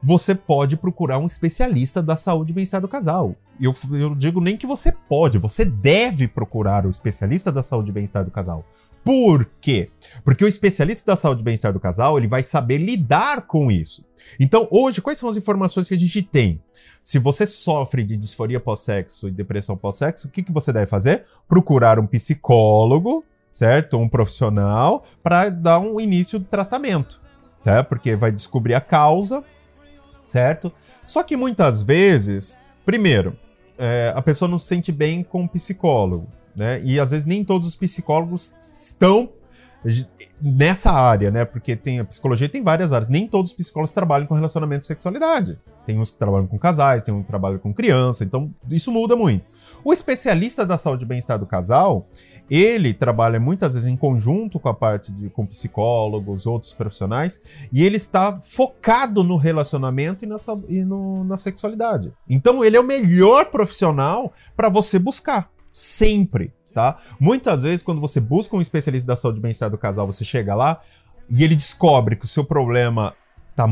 você 0.01 0.36
pode 0.36 0.77
procurar 0.77 1.18
um 1.18 1.25
especialista 1.25 2.01
da 2.01 2.16
saúde 2.16 2.51
e 2.51 2.56
bem-estar 2.56 2.82
do 2.82 2.88
casal. 2.88 3.36
Eu, 3.60 3.74
eu 3.94 4.13
digo 4.13 4.39
nem 4.39 4.56
que 4.56 4.68
você 4.68 4.92
pode, 4.92 5.38
você 5.38 5.66
deve 5.66 6.27
procurar 6.27 6.86
o 6.86 6.89
especialista 6.89 7.51
da 7.51 7.63
saúde 7.63 7.89
e 7.89 7.94
bem-estar 7.94 8.24
do 8.24 8.32
casal. 8.32 8.63
Por 9.04 9.50
quê? 9.62 9.89
Porque 10.24 10.44
o 10.44 10.48
especialista 10.48 11.12
da 11.12 11.16
saúde 11.16 11.42
e 11.42 11.46
bem-estar 11.46 11.72
do 11.72 11.80
casal, 11.80 12.18
ele 12.18 12.27
vai 12.27 12.44
saber 12.44 12.77
lidar 12.77 13.48
com 13.48 13.72
isso. 13.72 14.06
Então, 14.39 14.68
hoje, 14.70 15.01
quais 15.01 15.18
são 15.18 15.30
as 15.30 15.38
informações 15.38 15.88
que 15.88 15.94
a 15.94 15.98
gente 15.98 16.22
tem? 16.22 16.62
Se 17.01 17.18
você 17.18 17.48
sofre 17.48 18.04
de 18.04 18.18
disforia 18.18 18.60
pós-sexo 18.60 19.30
e 19.30 19.32
depressão 19.32 19.77
pós-sexo, 19.77 20.27
o 20.27 20.30
que, 20.30 20.44
que 20.44 20.51
você 20.51 20.74
deve 20.74 20.88
fazer? 20.88 21.24
Procurar 21.48 22.00
um 22.00 22.06
psicólogo, 22.06 23.24
certo? 23.50 23.98
Um 23.98 24.10
profissional, 24.10 25.04
para 25.24 25.50
dar 25.50 25.80
um 25.80 26.01
início 26.01 26.38
do 26.38 26.46
tratamento, 26.46 27.22
tá? 27.63 27.84
Porque 27.84 28.13
vai 28.16 28.32
descobrir 28.32 28.74
a 28.74 28.82
causa, 28.82 29.42
certo? 30.27 30.72
Só 31.05 31.24
que 31.24 31.38
muitas 31.38 31.81
vezes, 31.81 32.60
primeiro, 32.86 33.38
é, 33.77 34.12
a 34.15 34.22
pessoa 34.22 34.50
não 34.50 34.57
se 34.57 34.67
sente 34.67 34.91
bem 34.91 35.24
com 35.24 35.43
o 35.43 35.50
psicólogo, 35.50 36.27
né? 36.55 36.81
E 36.84 37.00
às 37.00 37.12
vezes 37.12 37.25
nem 37.25 37.43
todos 37.43 37.67
os 37.67 37.75
psicólogos 37.75 38.53
estão 38.91 39.29
nessa 40.41 40.91
área, 40.91 41.31
né? 41.31 41.46
Porque 41.46 41.75
tem 41.75 42.00
a 42.00 42.05
psicologia 42.05 42.50
tem 42.50 42.63
várias 42.63 42.91
áreas. 42.91 43.10
Nem 43.10 43.27
todos 43.27 43.51
os 43.51 43.57
psicólogos 43.57 43.93
trabalham 43.93 44.27
com 44.27 44.36
relacionamento 44.36 44.84
e 44.84 44.88
sexualidade. 44.88 45.57
Tem 45.88 45.98
uns 45.98 46.12
que 46.12 46.17
trabalham 46.17 46.46
com 46.46 46.60
casais, 46.60 47.01
tem 47.01 47.13
um 47.13 47.22
que 47.22 47.27
trabalha 47.27 47.58
com 47.58 47.74
criança, 47.74 48.25
então 48.25 48.53
isso 48.70 48.91
muda 48.91 49.15
muito. 49.15 49.46
O 49.86 49.94
especialista 49.94 50.65
da 50.65 50.77
saúde 50.77 51.06
e 51.06 51.08
bem-estar 51.08 51.39
do 51.39 51.46
casal, 51.46 52.10
ele 52.51 52.94
trabalha 52.94 53.39
muitas 53.39 53.74
vezes 53.74 53.88
em 53.88 53.96
conjunto 53.96 54.60
com 54.60 54.67
a 54.67 54.74
parte 54.74 55.13
de 55.13 55.29
com 55.29 55.46
psicólogos, 55.46 56.46
outros 56.46 56.74
profissionais, 56.74 57.39
e 57.72 57.86
ele 57.86 57.96
está 57.96 58.38
focado 58.38 59.24
no 59.24 59.38
relacionamento 59.38 60.25
e 60.25 60.27
na, 60.27 60.36
e 60.67 60.84
no, 60.84 61.24
na 61.24 61.38
sexualidade. 61.38 62.12
Então 62.29 62.65
ele 62.65 62.75
é 62.75 62.79
o 62.82 62.84
melhor 62.84 63.46
profissional 63.50 64.34
para 64.58 64.67
você 64.67 65.00
buscar, 65.00 65.50
sempre 65.72 66.51
tá? 66.74 66.96
Muitas 67.20 67.63
vezes, 67.63 67.82
quando 67.82 68.00
você 68.00 68.20
busca 68.20 68.56
um 68.56 68.62
especialista 68.62 69.08
da 69.08 69.15
saúde 69.15 69.39
e 69.39 69.41
bem-estar 69.41 69.67
do 69.67 69.79
casal, 69.79 70.06
você 70.06 70.24
chega 70.24 70.53
lá 70.53 70.79
e 71.27 71.44
ele 71.44 71.56
descobre 71.56 72.15
que 72.15 72.25
o 72.25 72.27
seu 72.27 72.46
problema 72.46 73.15
tá, 73.58 73.68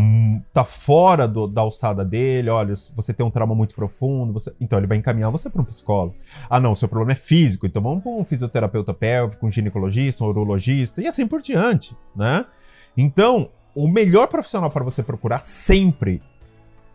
tá 0.52 0.66
fora 0.66 1.28
do, 1.28 1.46
da 1.46 1.62
alçada 1.62 2.04
dele, 2.04 2.50
olha, 2.50 2.74
você 2.96 3.14
tem 3.14 3.24
um 3.24 3.30
trauma 3.30 3.54
muito 3.54 3.76
profundo, 3.76 4.34
você... 4.34 4.52
então 4.60 4.80
ele 4.80 4.88
vai 4.88 4.98
encaminhar 4.98 5.30
você 5.30 5.48
para 5.48 5.62
um 5.62 5.66
psicólogo. 5.66 6.16
Ah, 6.50 6.60
não, 6.60 6.74
seu 6.74 6.90
problema 6.90 7.12
é 7.12 7.16
físico, 7.16 7.68
então 7.68 7.84
vamos 7.84 8.02
para 8.02 8.12
um 8.12 8.26
fisioterapeuta 8.26 8.96
pélvico, 8.96 9.46
um 9.46 9.52
ginecologista, 9.52 10.24
um 10.24 10.28
urologista 10.28 11.04
e 11.04 11.08
assim 11.08 11.28
por 11.28 11.40
diante, 11.40 11.96
né? 12.16 12.48
Então, 12.98 13.50
o 13.76 13.88
melhor 13.88 14.28
profissional 14.28 14.72
para 14.72 14.84
você 14.84 15.04
procurar 15.04 15.42
sempre 15.42 16.20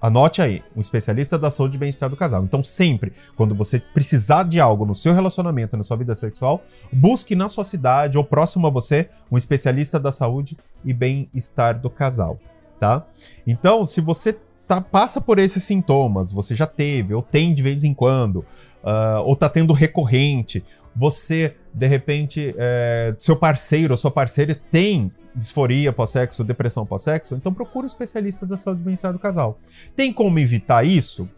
Anote 0.02 0.40
aí, 0.40 0.64
um 0.75 0.80
especialista 0.80 1.38
da 1.38 1.50
saúde 1.50 1.76
e 1.76 1.78
bem-estar 1.78 2.09
do 2.09 2.16
casal. 2.16 2.42
Então, 2.42 2.62
sempre, 2.62 3.12
quando 3.37 3.54
você 3.54 3.78
precisar 3.78 4.44
de 4.44 4.59
algo 4.59 4.87
no 4.87 4.94
seu 4.94 5.12
relacionamento, 5.12 5.76
na 5.76 5.82
sua 5.82 5.99
vida 5.99 6.14
sexual, 6.14 6.62
busque 6.90 7.37
na 7.37 7.50
sua 7.50 7.64
cidade 7.64 8.16
ou 8.16 8.25
próximo 8.25 8.66
a 8.66 8.70
você 8.70 9.11
um 9.30 9.37
especialista 9.37 10.00
da 10.00 10.11
saúde 10.11 10.56
e 10.82 10.94
bem-estar 10.94 11.78
do 11.78 11.90
casal, 11.90 12.40
tá? 12.80 13.06
Então, 13.46 13.84
se 13.84 14.00
você 14.00 14.37
tá, 14.66 14.80
passa 14.80 15.20
por 15.20 15.38
esses 15.38 15.62
sintomas, 15.62 16.32
você 16.32 16.54
já 16.54 16.66
teve 16.66 17.12
ou 17.12 17.22
tem 17.22 17.52
de 17.52 17.62
vez 17.62 17.84
em 17.84 17.92
quando, 17.92 18.37
uh, 18.82 19.22
ou 19.26 19.37
tá 19.37 19.50
tendo 19.50 19.75
recorrente, 19.75 20.64
você, 20.96 21.54
de 21.72 21.87
repente, 21.87 22.54
é, 22.58 23.14
seu 23.19 23.36
parceiro 23.36 23.93
ou 23.93 23.97
sua 23.97 24.10
parceira 24.10 24.54
tem 24.54 25.12
disforia 25.36 25.93
pós-sexo, 25.93 26.43
depressão 26.43 26.84
pós-sexo, 26.84 27.36
então 27.36 27.54
procure 27.54 27.84
um 27.84 27.86
especialista 27.86 28.45
da 28.45 28.58
saúde 28.58 28.82
bem-estar 28.82 29.12
do 29.12 29.19
casal. 29.19 29.58
Tem 29.95 30.12
como 30.12 30.38
evitar 30.38 30.84
isso? 30.84 31.28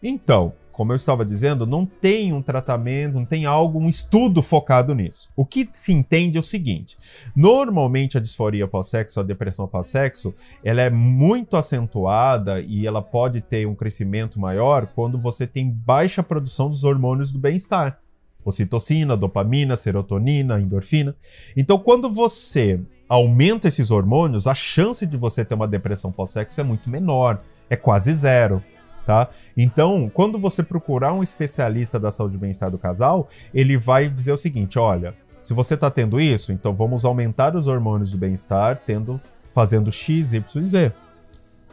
Então, 0.00 0.52
como 0.72 0.92
eu 0.92 0.96
estava 0.96 1.24
dizendo, 1.24 1.66
não 1.66 1.84
tem 1.86 2.32
um 2.32 2.42
tratamento, 2.42 3.14
não 3.14 3.26
tem 3.26 3.44
algo, 3.44 3.78
um 3.78 3.88
estudo 3.88 4.42
focado 4.42 4.94
nisso. 4.94 5.28
O 5.36 5.44
que 5.44 5.68
se 5.72 5.92
entende 5.92 6.36
é 6.36 6.40
o 6.40 6.42
seguinte: 6.42 6.96
normalmente 7.36 8.16
a 8.16 8.20
disforia 8.20 8.66
pós-sexo, 8.66 9.20
a 9.20 9.22
depressão 9.22 9.68
pós-sexo, 9.68 10.34
ela 10.64 10.80
é 10.80 10.90
muito 10.90 11.56
acentuada 11.56 12.60
e 12.60 12.86
ela 12.86 13.02
pode 13.02 13.40
ter 13.40 13.66
um 13.66 13.74
crescimento 13.74 14.40
maior 14.40 14.86
quando 14.94 15.18
você 15.18 15.46
tem 15.46 15.70
baixa 15.70 16.22
produção 16.22 16.68
dos 16.68 16.82
hormônios 16.82 17.30
do 17.30 17.38
bem-estar 17.38 18.00
ocitocina, 18.44 19.16
dopamina, 19.16 19.76
serotonina, 19.76 20.60
endorfina. 20.60 21.14
Então, 21.56 21.78
quando 21.78 22.10
você 22.10 22.80
aumenta 23.08 23.68
esses 23.68 23.90
hormônios, 23.90 24.46
a 24.46 24.54
chance 24.54 25.06
de 25.06 25.16
você 25.16 25.44
ter 25.44 25.54
uma 25.54 25.68
depressão 25.68 26.10
pós-sexo 26.10 26.60
é 26.60 26.64
muito 26.64 26.90
menor, 26.90 27.40
é 27.68 27.76
quase 27.76 28.12
zero. 28.14 28.62
Tá? 29.04 29.28
Então, 29.56 30.10
quando 30.14 30.38
você 30.38 30.62
procurar 30.62 31.12
um 31.12 31.22
especialista 31.22 31.98
da 31.98 32.10
saúde 32.10 32.36
e 32.36 32.38
bem-estar 32.38 32.70
do 32.70 32.78
casal, 32.78 33.28
ele 33.52 33.76
vai 33.76 34.08
dizer 34.08 34.32
o 34.32 34.36
seguinte: 34.36 34.78
olha, 34.78 35.14
se 35.40 35.52
você 35.52 35.74
está 35.74 35.90
tendo 35.90 36.20
isso, 36.20 36.52
então 36.52 36.72
vamos 36.72 37.04
aumentar 37.04 37.56
os 37.56 37.66
hormônios 37.66 38.12
do 38.12 38.18
bem-estar, 38.18 38.80
tendo 38.86 39.20
fazendo 39.52 39.90
X, 39.90 40.32
Y 40.32 40.62
Z. 40.62 40.92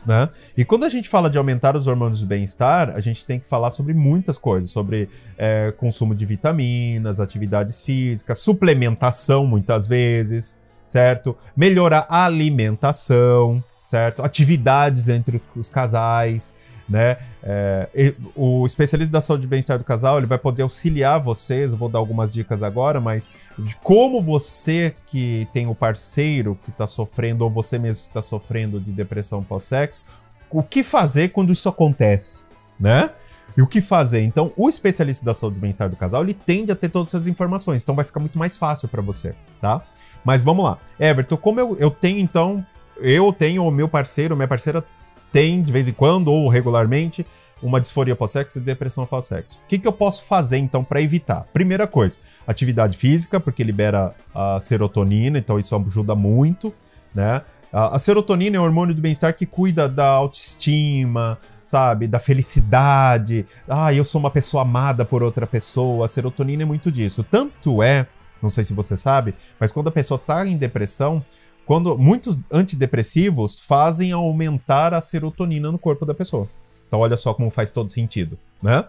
Né? 0.05 0.29
E 0.57 0.63
quando 0.63 0.85
a 0.85 0.89
gente 0.89 1.09
fala 1.09 1.29
de 1.29 1.37
aumentar 1.37 1.75
os 1.75 1.85
hormônios 1.85 2.21
do 2.21 2.25
bem-estar, 2.25 2.89
a 2.95 2.99
gente 2.99 3.25
tem 3.25 3.39
que 3.39 3.45
falar 3.45 3.69
sobre 3.69 3.93
muitas 3.93 4.37
coisas, 4.37 4.71
sobre 4.71 5.09
é, 5.37 5.71
consumo 5.77 6.15
de 6.15 6.25
vitaminas, 6.25 7.19
atividades 7.19 7.81
físicas, 7.81 8.39
suplementação 8.39 9.45
muitas 9.45 9.85
vezes, 9.85 10.59
certo? 10.85 11.37
Melhorar 11.55 12.07
a 12.09 12.25
alimentação, 12.25 13.63
certo? 13.79 14.23
Atividades 14.23 15.09
entre 15.09 15.41
os 15.55 15.69
casais, 15.69 16.55
né? 16.89 17.17
É, 17.43 18.15
o 18.35 18.65
especialista 18.65 19.13
da 19.13 19.21
saúde 19.21 19.45
e 19.45 19.47
bem-estar 19.47 19.77
do 19.77 19.83
casal 19.83 20.17
ele 20.17 20.25
vai 20.25 20.37
poder 20.37 20.63
auxiliar 20.63 21.21
vocês. 21.21 21.71
Eu 21.71 21.77
vou 21.77 21.87
dar 21.87 21.99
algumas 21.99 22.33
dicas 22.33 22.63
agora, 22.63 22.99
mas 22.99 23.29
de 23.57 23.75
como 23.77 24.21
você 24.21 24.95
que 25.05 25.47
tem 25.53 25.67
o 25.67 25.75
parceiro 25.75 26.57
que 26.63 26.71
está 26.71 26.87
sofrendo 26.87 27.43
ou 27.43 27.49
você 27.49 27.77
mesmo 27.77 28.01
está 28.07 28.21
sofrendo 28.21 28.79
de 28.79 28.91
depressão 28.91 29.43
pós-sexo, 29.43 30.01
o 30.49 30.63
que 30.63 30.83
fazer 30.83 31.29
quando 31.29 31.51
isso 31.51 31.69
acontece, 31.69 32.45
né? 32.79 33.11
E 33.55 33.61
o 33.61 33.67
que 33.67 33.81
fazer? 33.81 34.21
Então, 34.21 34.53
o 34.55 34.69
especialista 34.69 35.25
da 35.25 35.33
saúde 35.33 35.57
e 35.57 35.59
bem-estar 35.59 35.89
do 35.89 35.95
casal 35.95 36.23
ele 36.23 36.33
tende 36.33 36.71
a 36.71 36.75
ter 36.75 36.89
todas 36.89 37.09
essas 37.09 37.27
informações, 37.27 37.83
então 37.83 37.95
vai 37.95 38.05
ficar 38.05 38.19
muito 38.19 38.37
mais 38.37 38.57
fácil 38.57 38.87
para 38.87 39.01
você, 39.01 39.35
tá? 39.61 39.81
Mas 40.23 40.41
vamos 40.41 40.65
lá, 40.65 40.77
Everton, 40.99 41.37
como 41.37 41.59
eu, 41.59 41.77
eu 41.77 41.91
tenho 41.91 42.19
então 42.19 42.63
eu 43.01 43.31
tenho 43.31 43.65
o 43.65 43.71
meu 43.71 43.87
parceiro, 43.87 44.35
minha 44.35 44.47
parceira 44.47 44.83
tem 45.31 45.61
de 45.61 45.71
vez 45.71 45.87
em 45.87 45.93
quando 45.93 46.29
ou 46.29 46.49
regularmente 46.49 47.25
uma 47.61 47.79
disforia 47.79 48.15
pós-sexo 48.15 48.57
e 48.57 48.61
depressão 48.61 49.05
pós-sexo. 49.05 49.59
O 49.63 49.67
que, 49.67 49.77
que 49.77 49.87
eu 49.87 49.91
posso 49.91 50.23
fazer 50.23 50.57
então 50.57 50.83
para 50.83 51.01
evitar? 51.01 51.45
Primeira 51.53 51.85
coisa, 51.85 52.19
atividade 52.47 52.97
física, 52.97 53.39
porque 53.39 53.63
libera 53.63 54.13
a 54.33 54.59
serotonina, 54.59 55.37
então 55.37 55.59
isso 55.59 55.75
ajuda 55.75 56.15
muito, 56.15 56.73
né? 57.13 57.41
A, 57.71 57.99
serotonina 57.99 58.57
é 58.57 58.59
o 58.59 58.63
hormônio 58.63 58.95
do 58.95 59.01
bem-estar 59.01 59.35
que 59.35 59.45
cuida 59.45 59.87
da 59.87 60.07
autoestima, 60.07 61.37
sabe? 61.63 62.07
Da 62.07 62.19
felicidade. 62.19 63.45
Ah, 63.67 63.93
eu 63.93 64.03
sou 64.03 64.19
uma 64.19 64.31
pessoa 64.31 64.63
amada 64.63 65.05
por 65.05 65.21
outra 65.21 65.45
pessoa. 65.45 66.05
A 66.05 66.09
serotonina 66.09 66.63
é 66.63 66.65
muito 66.65 66.91
disso. 66.91 67.23
Tanto 67.23 67.83
é, 67.83 68.07
não 68.41 68.49
sei 68.49 68.63
se 68.63 68.73
você 68.73 68.97
sabe, 68.97 69.35
mas 69.59 69.71
quando 69.71 69.87
a 69.87 69.91
pessoa 69.91 70.15
está 70.17 70.47
em 70.47 70.57
depressão, 70.57 71.23
quando 71.69 71.95
muitos 71.99 72.39
antidepressivos 72.51 73.59
fazem 73.59 74.11
aumentar 74.11 74.91
a 74.91 74.99
serotonina 74.99 75.71
no 75.71 75.77
corpo 75.77 76.03
da 76.03 76.15
pessoa. 76.15 76.49
Então 76.87 76.99
olha 76.99 77.15
só 77.15 77.31
como 77.31 77.51
faz 77.51 77.69
todo 77.69 77.91
sentido, 77.91 78.39
né? 78.59 78.85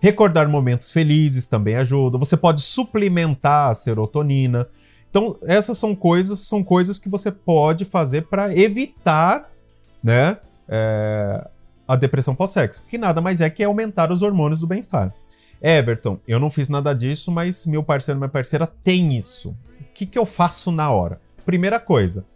Recordar 0.00 0.48
momentos 0.48 0.90
felizes 0.90 1.46
também 1.46 1.76
ajuda. 1.76 2.18
Você 2.18 2.36
pode 2.36 2.60
suplementar 2.60 3.70
a 3.70 3.74
serotonina. 3.76 4.66
Então 5.08 5.38
essas 5.44 5.78
são 5.78 5.94
coisas, 5.94 6.40
são 6.40 6.60
coisas 6.60 6.98
que 6.98 7.08
você 7.08 7.30
pode 7.30 7.84
fazer 7.84 8.22
para 8.22 8.52
evitar, 8.52 9.48
né, 10.02 10.38
é, 10.68 11.48
a 11.86 11.94
depressão 11.94 12.34
pós-sexo, 12.34 12.82
que 12.88 12.98
nada 12.98 13.20
mais 13.20 13.40
é 13.40 13.48
que 13.48 13.62
aumentar 13.62 14.10
os 14.10 14.22
hormônios 14.22 14.58
do 14.58 14.66
bem-estar. 14.66 15.14
Everton, 15.62 16.18
eu 16.26 16.40
não 16.40 16.50
fiz 16.50 16.68
nada 16.68 16.92
disso, 16.92 17.30
mas 17.30 17.64
meu 17.64 17.84
parceiro, 17.84 18.18
minha 18.18 18.28
parceira 18.28 18.66
tem 18.66 19.16
isso. 19.16 19.50
O 19.50 19.84
que, 19.94 20.04
que 20.04 20.18
eu 20.18 20.26
faço 20.26 20.72
na 20.72 20.90
hora? 20.90 21.24
Primeira 21.46 21.78
coisa, 21.78 22.26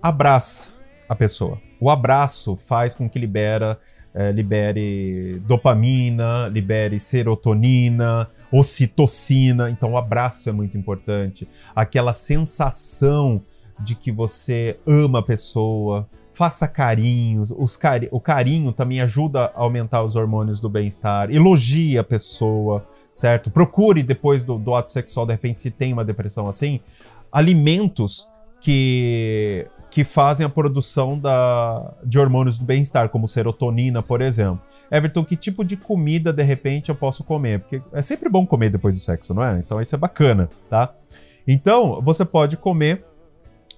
abraça 0.00 0.70
a 1.06 1.14
pessoa. 1.14 1.60
O 1.78 1.90
abraço 1.90 2.56
faz 2.56 2.94
com 2.94 3.06
que 3.06 3.18
libera 3.18 3.78
é, 4.14 4.32
libere 4.32 5.38
dopamina, 5.46 6.48
libere 6.48 6.98
serotonina, 6.98 8.28
ocitocina. 8.50 9.70
Então, 9.70 9.92
o 9.92 9.96
abraço 9.98 10.48
é 10.48 10.52
muito 10.52 10.78
importante. 10.78 11.46
Aquela 11.74 12.14
sensação 12.14 13.42
de 13.78 13.94
que 13.94 14.10
você 14.10 14.78
ama 14.86 15.18
a 15.18 15.22
pessoa, 15.22 16.08
faça 16.32 16.66
carinhos. 16.66 17.52
Os 17.56 17.76
cari 17.76 18.08
o 18.10 18.20
carinho 18.20 18.72
também 18.72 19.00
ajuda 19.00 19.46
a 19.54 19.60
aumentar 19.60 20.02
os 20.02 20.16
hormônios 20.16 20.58
do 20.58 20.68
bem-estar. 20.68 21.30
Elogie 21.30 21.98
a 21.98 22.04
pessoa, 22.04 22.84
certo? 23.12 23.50
Procure 23.50 24.02
depois 24.02 24.42
do, 24.42 24.58
do 24.58 24.74
ato 24.74 24.90
sexual, 24.90 25.26
de 25.26 25.32
repente, 25.32 25.58
se 25.58 25.70
tem 25.70 25.92
uma 25.92 26.04
depressão 26.04 26.48
assim, 26.48 26.80
alimentos 27.32 28.28
que 28.60 29.66
que 29.92 30.04
fazem 30.04 30.46
a 30.46 30.48
produção 30.48 31.18
da, 31.18 31.92
de 32.02 32.18
hormônios 32.18 32.56
do 32.56 32.64
bem-estar, 32.64 33.10
como 33.10 33.28
serotonina, 33.28 34.02
por 34.02 34.22
exemplo. 34.22 34.62
Everton, 34.90 35.22
que 35.22 35.36
tipo 35.36 35.62
de 35.62 35.76
comida 35.76 36.32
de 36.32 36.42
repente 36.42 36.88
eu 36.88 36.94
posso 36.94 37.22
comer? 37.22 37.60
Porque 37.60 37.82
é 37.92 38.00
sempre 38.00 38.30
bom 38.30 38.46
comer 38.46 38.70
depois 38.70 38.96
do 38.96 39.04
sexo, 39.04 39.34
não 39.34 39.44
é? 39.44 39.58
Então 39.58 39.78
isso 39.82 39.94
é 39.94 39.98
bacana, 39.98 40.48
tá? 40.70 40.94
Então, 41.46 42.00
você 42.02 42.24
pode 42.24 42.56
comer 42.56 43.04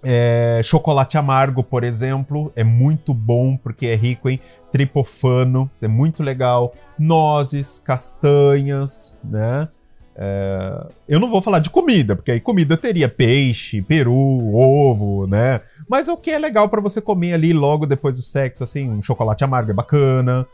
é, 0.05 0.61
chocolate 0.63 1.19
amargo, 1.19 1.65
por 1.65 1.83
exemplo, 1.83 2.53
é 2.55 2.63
muito 2.63 3.13
bom 3.13 3.57
porque 3.57 3.87
é 3.87 3.97
rico 3.97 4.31
em 4.31 4.39
tripofano, 4.71 5.69
é 5.83 5.89
muito 5.89 6.23
legal. 6.23 6.73
Nozes, 6.97 7.81
castanhas, 7.81 9.21
né? 9.25 9.69
É, 10.17 10.87
eu 11.09 11.19
não 11.19 11.29
vou 11.29 11.43
falar 11.43 11.59
de 11.59 11.71
comida, 11.71 12.15
porque 12.15 12.31
aí 12.31 12.41
comida 12.41 12.77
teria 12.77 13.09
peixe, 13.09 13.83
peru, 13.83 14.55
ovo, 14.55 15.27
né? 15.27 15.61
Mas 15.89 16.09
o 16.09 16.17
que 16.17 16.31
é 16.31 16.39
legal 16.39 16.69
para 16.69 16.81
você 16.81 17.01
comer 17.01 17.35
ali 17.35 17.53
logo 17.53 17.87
depois 17.87 18.17
do 18.17 18.23
sexo, 18.23 18.63
assim, 18.63 18.89
um 18.89 19.03
chocolate 19.03 19.43
amargo 19.43 19.71
é 19.71 19.75
bacana, 19.75 20.47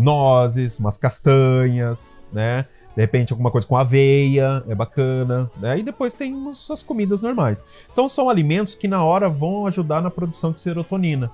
nozes, 0.00 0.78
umas 0.78 0.98
castanhas, 0.98 2.22
né? 2.32 2.66
De 2.94 3.02
repente 3.02 3.32
alguma 3.32 3.50
coisa 3.50 3.66
com 3.66 3.76
aveia 3.76 4.64
é 4.66 4.74
bacana, 4.74 5.50
né? 5.60 5.78
E 5.78 5.82
depois 5.82 6.14
tem 6.14 6.34
as 6.48 6.82
comidas 6.82 7.20
normais. 7.20 7.62
Então 7.92 8.08
são 8.08 8.28
alimentos 8.28 8.74
que 8.74 8.88
na 8.88 9.04
hora 9.04 9.28
vão 9.28 9.66
ajudar 9.66 10.00
na 10.00 10.10
produção 10.10 10.50
de 10.50 10.60
serotonina. 10.60 11.30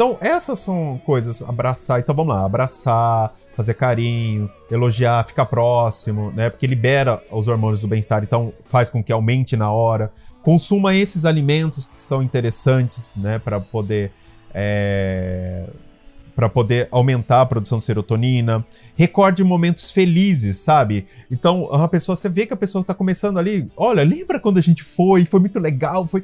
Então, 0.00 0.16
essas 0.18 0.58
são 0.60 0.98
coisas, 1.04 1.42
abraçar. 1.42 2.00
Então, 2.00 2.14
vamos 2.14 2.34
lá, 2.34 2.42
abraçar, 2.42 3.34
fazer 3.54 3.74
carinho, 3.74 4.50
elogiar, 4.70 5.26
ficar 5.26 5.44
próximo, 5.44 6.32
né? 6.32 6.48
Porque 6.48 6.66
libera 6.66 7.22
os 7.30 7.48
hormônios 7.48 7.82
do 7.82 7.88
bem-estar, 7.88 8.22
então 8.22 8.50
faz 8.64 8.88
com 8.88 9.04
que 9.04 9.12
aumente 9.12 9.58
na 9.58 9.70
hora. 9.70 10.10
Consuma 10.42 10.94
esses 10.94 11.26
alimentos 11.26 11.84
que 11.84 11.96
são 11.96 12.22
interessantes, 12.22 13.12
né? 13.14 13.38
Para 13.38 13.60
poder. 13.60 14.10
É 14.54 15.66
para 16.34 16.48
poder 16.48 16.88
aumentar 16.90 17.42
a 17.42 17.46
produção 17.46 17.76
de 17.76 17.84
serotonina. 17.84 18.64
Recorde 18.96 19.44
momentos 19.44 19.92
felizes, 19.92 20.56
sabe? 20.56 21.04
Então, 21.30 21.64
uma 21.64 21.86
pessoa, 21.86 22.16
você 22.16 22.30
vê 22.30 22.46
que 22.46 22.54
a 22.54 22.56
pessoa 22.56 22.80
está 22.80 22.94
começando 22.94 23.38
ali, 23.38 23.68
olha, 23.76 24.02
lembra 24.02 24.40
quando 24.40 24.56
a 24.56 24.62
gente 24.62 24.82
foi? 24.82 25.26
Foi 25.26 25.38
muito 25.38 25.58
legal, 25.58 26.06
foi 26.06 26.22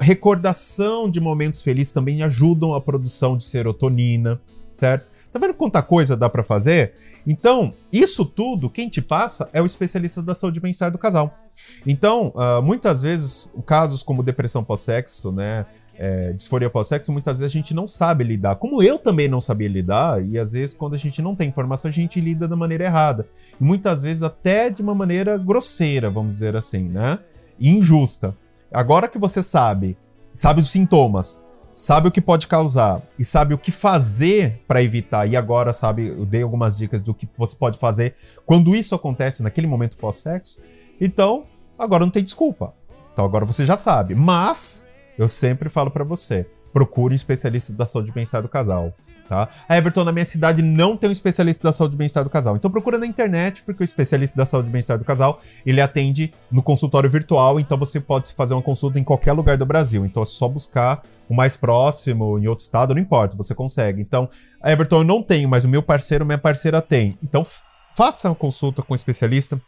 recordação 0.00 1.10
de 1.10 1.20
momentos 1.20 1.62
felizes 1.62 1.92
também 1.92 2.22
ajudam 2.22 2.74
a 2.74 2.80
produção 2.80 3.36
de 3.36 3.42
serotonina, 3.42 4.40
certo? 4.72 5.08
Tá 5.30 5.38
vendo 5.38 5.54
quanta 5.54 5.82
coisa 5.82 6.16
dá 6.16 6.28
para 6.28 6.42
fazer? 6.42 6.94
Então, 7.26 7.72
isso 7.92 8.24
tudo, 8.24 8.70
quem 8.70 8.88
te 8.88 9.02
passa 9.02 9.48
é 9.52 9.60
o 9.60 9.66
especialista 9.66 10.22
da 10.22 10.34
saúde 10.34 10.58
e 10.58 10.62
bem-estar 10.62 10.90
do 10.90 10.98
casal. 10.98 11.38
Então, 11.86 12.32
uh, 12.34 12.62
muitas 12.62 13.02
vezes, 13.02 13.52
casos 13.66 14.02
como 14.02 14.22
depressão 14.22 14.64
pós-sexo, 14.64 15.30
né? 15.30 15.66
É, 16.02 16.32
disforia 16.32 16.70
pós-sexo, 16.70 17.12
muitas 17.12 17.38
vezes 17.38 17.52
a 17.52 17.58
gente 17.58 17.74
não 17.74 17.86
sabe 17.86 18.24
lidar. 18.24 18.56
Como 18.56 18.82
eu 18.82 18.98
também 18.98 19.28
não 19.28 19.38
sabia 19.38 19.68
lidar, 19.68 20.24
e 20.26 20.38
às 20.38 20.52
vezes 20.52 20.74
quando 20.74 20.94
a 20.94 20.98
gente 20.98 21.20
não 21.20 21.36
tem 21.36 21.46
informação, 21.46 21.90
a 21.90 21.92
gente 21.92 22.18
lida 22.22 22.48
da 22.48 22.56
maneira 22.56 22.84
errada. 22.84 23.28
E 23.60 23.62
muitas 23.62 24.02
vezes 24.02 24.22
até 24.22 24.70
de 24.70 24.80
uma 24.80 24.94
maneira 24.94 25.36
grosseira, 25.36 26.08
vamos 26.08 26.32
dizer 26.32 26.56
assim, 26.56 26.88
né? 26.88 27.18
E 27.58 27.68
injusta. 27.68 28.34
Agora 28.72 29.08
que 29.08 29.18
você 29.18 29.42
sabe, 29.42 29.98
sabe 30.32 30.60
os 30.60 30.70
sintomas, 30.70 31.42
sabe 31.72 32.08
o 32.08 32.10
que 32.10 32.20
pode 32.20 32.46
causar 32.46 33.02
e 33.18 33.24
sabe 33.24 33.52
o 33.52 33.58
que 33.58 33.70
fazer 33.70 34.62
para 34.66 34.82
evitar, 34.82 35.26
e 35.26 35.36
agora 35.36 35.72
sabe, 35.72 36.08
eu 36.08 36.24
dei 36.24 36.42
algumas 36.42 36.78
dicas 36.78 37.02
do 37.02 37.12
que 37.12 37.28
você 37.36 37.56
pode 37.56 37.78
fazer 37.78 38.14
quando 38.46 38.74
isso 38.74 38.94
acontece 38.94 39.42
naquele 39.42 39.66
momento 39.66 39.96
pós-sexo, 39.96 40.60
então 41.00 41.46
agora 41.78 42.04
não 42.04 42.12
tem 42.12 42.22
desculpa. 42.22 42.74
Então 43.12 43.24
agora 43.24 43.44
você 43.44 43.64
já 43.64 43.76
sabe. 43.76 44.14
Mas 44.14 44.86
eu 45.18 45.28
sempre 45.28 45.68
falo 45.68 45.90
para 45.90 46.04
você, 46.04 46.46
procure 46.72 47.12
um 47.12 47.16
especialista 47.16 47.72
da 47.72 47.86
saúde 47.86 48.10
e 48.10 48.14
bem-estar 48.14 48.42
do 48.42 48.48
casal 48.48 48.94
tá? 49.30 49.48
A 49.68 49.78
Everton, 49.78 50.02
na 50.02 50.10
minha 50.10 50.24
cidade, 50.24 50.60
não 50.60 50.96
tem 50.96 51.08
um 51.08 51.12
especialista 51.12 51.62
da 51.62 51.72
saúde 51.72 51.94
e 51.94 51.96
bem-estar 51.96 52.24
do 52.24 52.28
casal. 52.28 52.56
Então 52.56 52.68
procura 52.68 52.98
na 52.98 53.06
internet, 53.06 53.62
porque 53.62 53.80
o 53.80 53.84
especialista 53.84 54.36
da 54.36 54.44
saúde 54.44 54.68
e 54.68 54.72
bem-estar 54.72 54.98
do 54.98 55.04
casal, 55.04 55.40
ele 55.64 55.80
atende 55.80 56.34
no 56.50 56.60
consultório 56.60 57.08
virtual, 57.08 57.60
então 57.60 57.78
você 57.78 58.00
pode 58.00 58.32
fazer 58.34 58.54
uma 58.54 58.62
consulta 58.62 58.98
em 58.98 59.04
qualquer 59.04 59.32
lugar 59.32 59.56
do 59.56 59.64
Brasil. 59.64 60.04
Então 60.04 60.20
é 60.20 60.26
só 60.26 60.48
buscar 60.48 61.04
o 61.28 61.34
mais 61.34 61.56
próximo, 61.56 62.40
em 62.40 62.48
outro 62.48 62.64
estado, 62.64 62.92
não 62.92 63.00
importa, 63.00 63.36
você 63.36 63.54
consegue. 63.54 64.02
Então, 64.02 64.28
a 64.60 64.72
Everton 64.72 64.98
eu 64.98 65.04
não 65.04 65.22
tenho, 65.22 65.48
mas 65.48 65.64
o 65.64 65.68
meu 65.68 65.80
parceiro, 65.80 66.26
minha 66.26 66.36
parceira 66.36 66.82
tem. 66.82 67.16
Então 67.22 67.46
faça 67.94 68.28
uma 68.28 68.34
consulta 68.34 68.82
com 68.82 68.94
um 68.94 68.96
especialista 68.96 69.60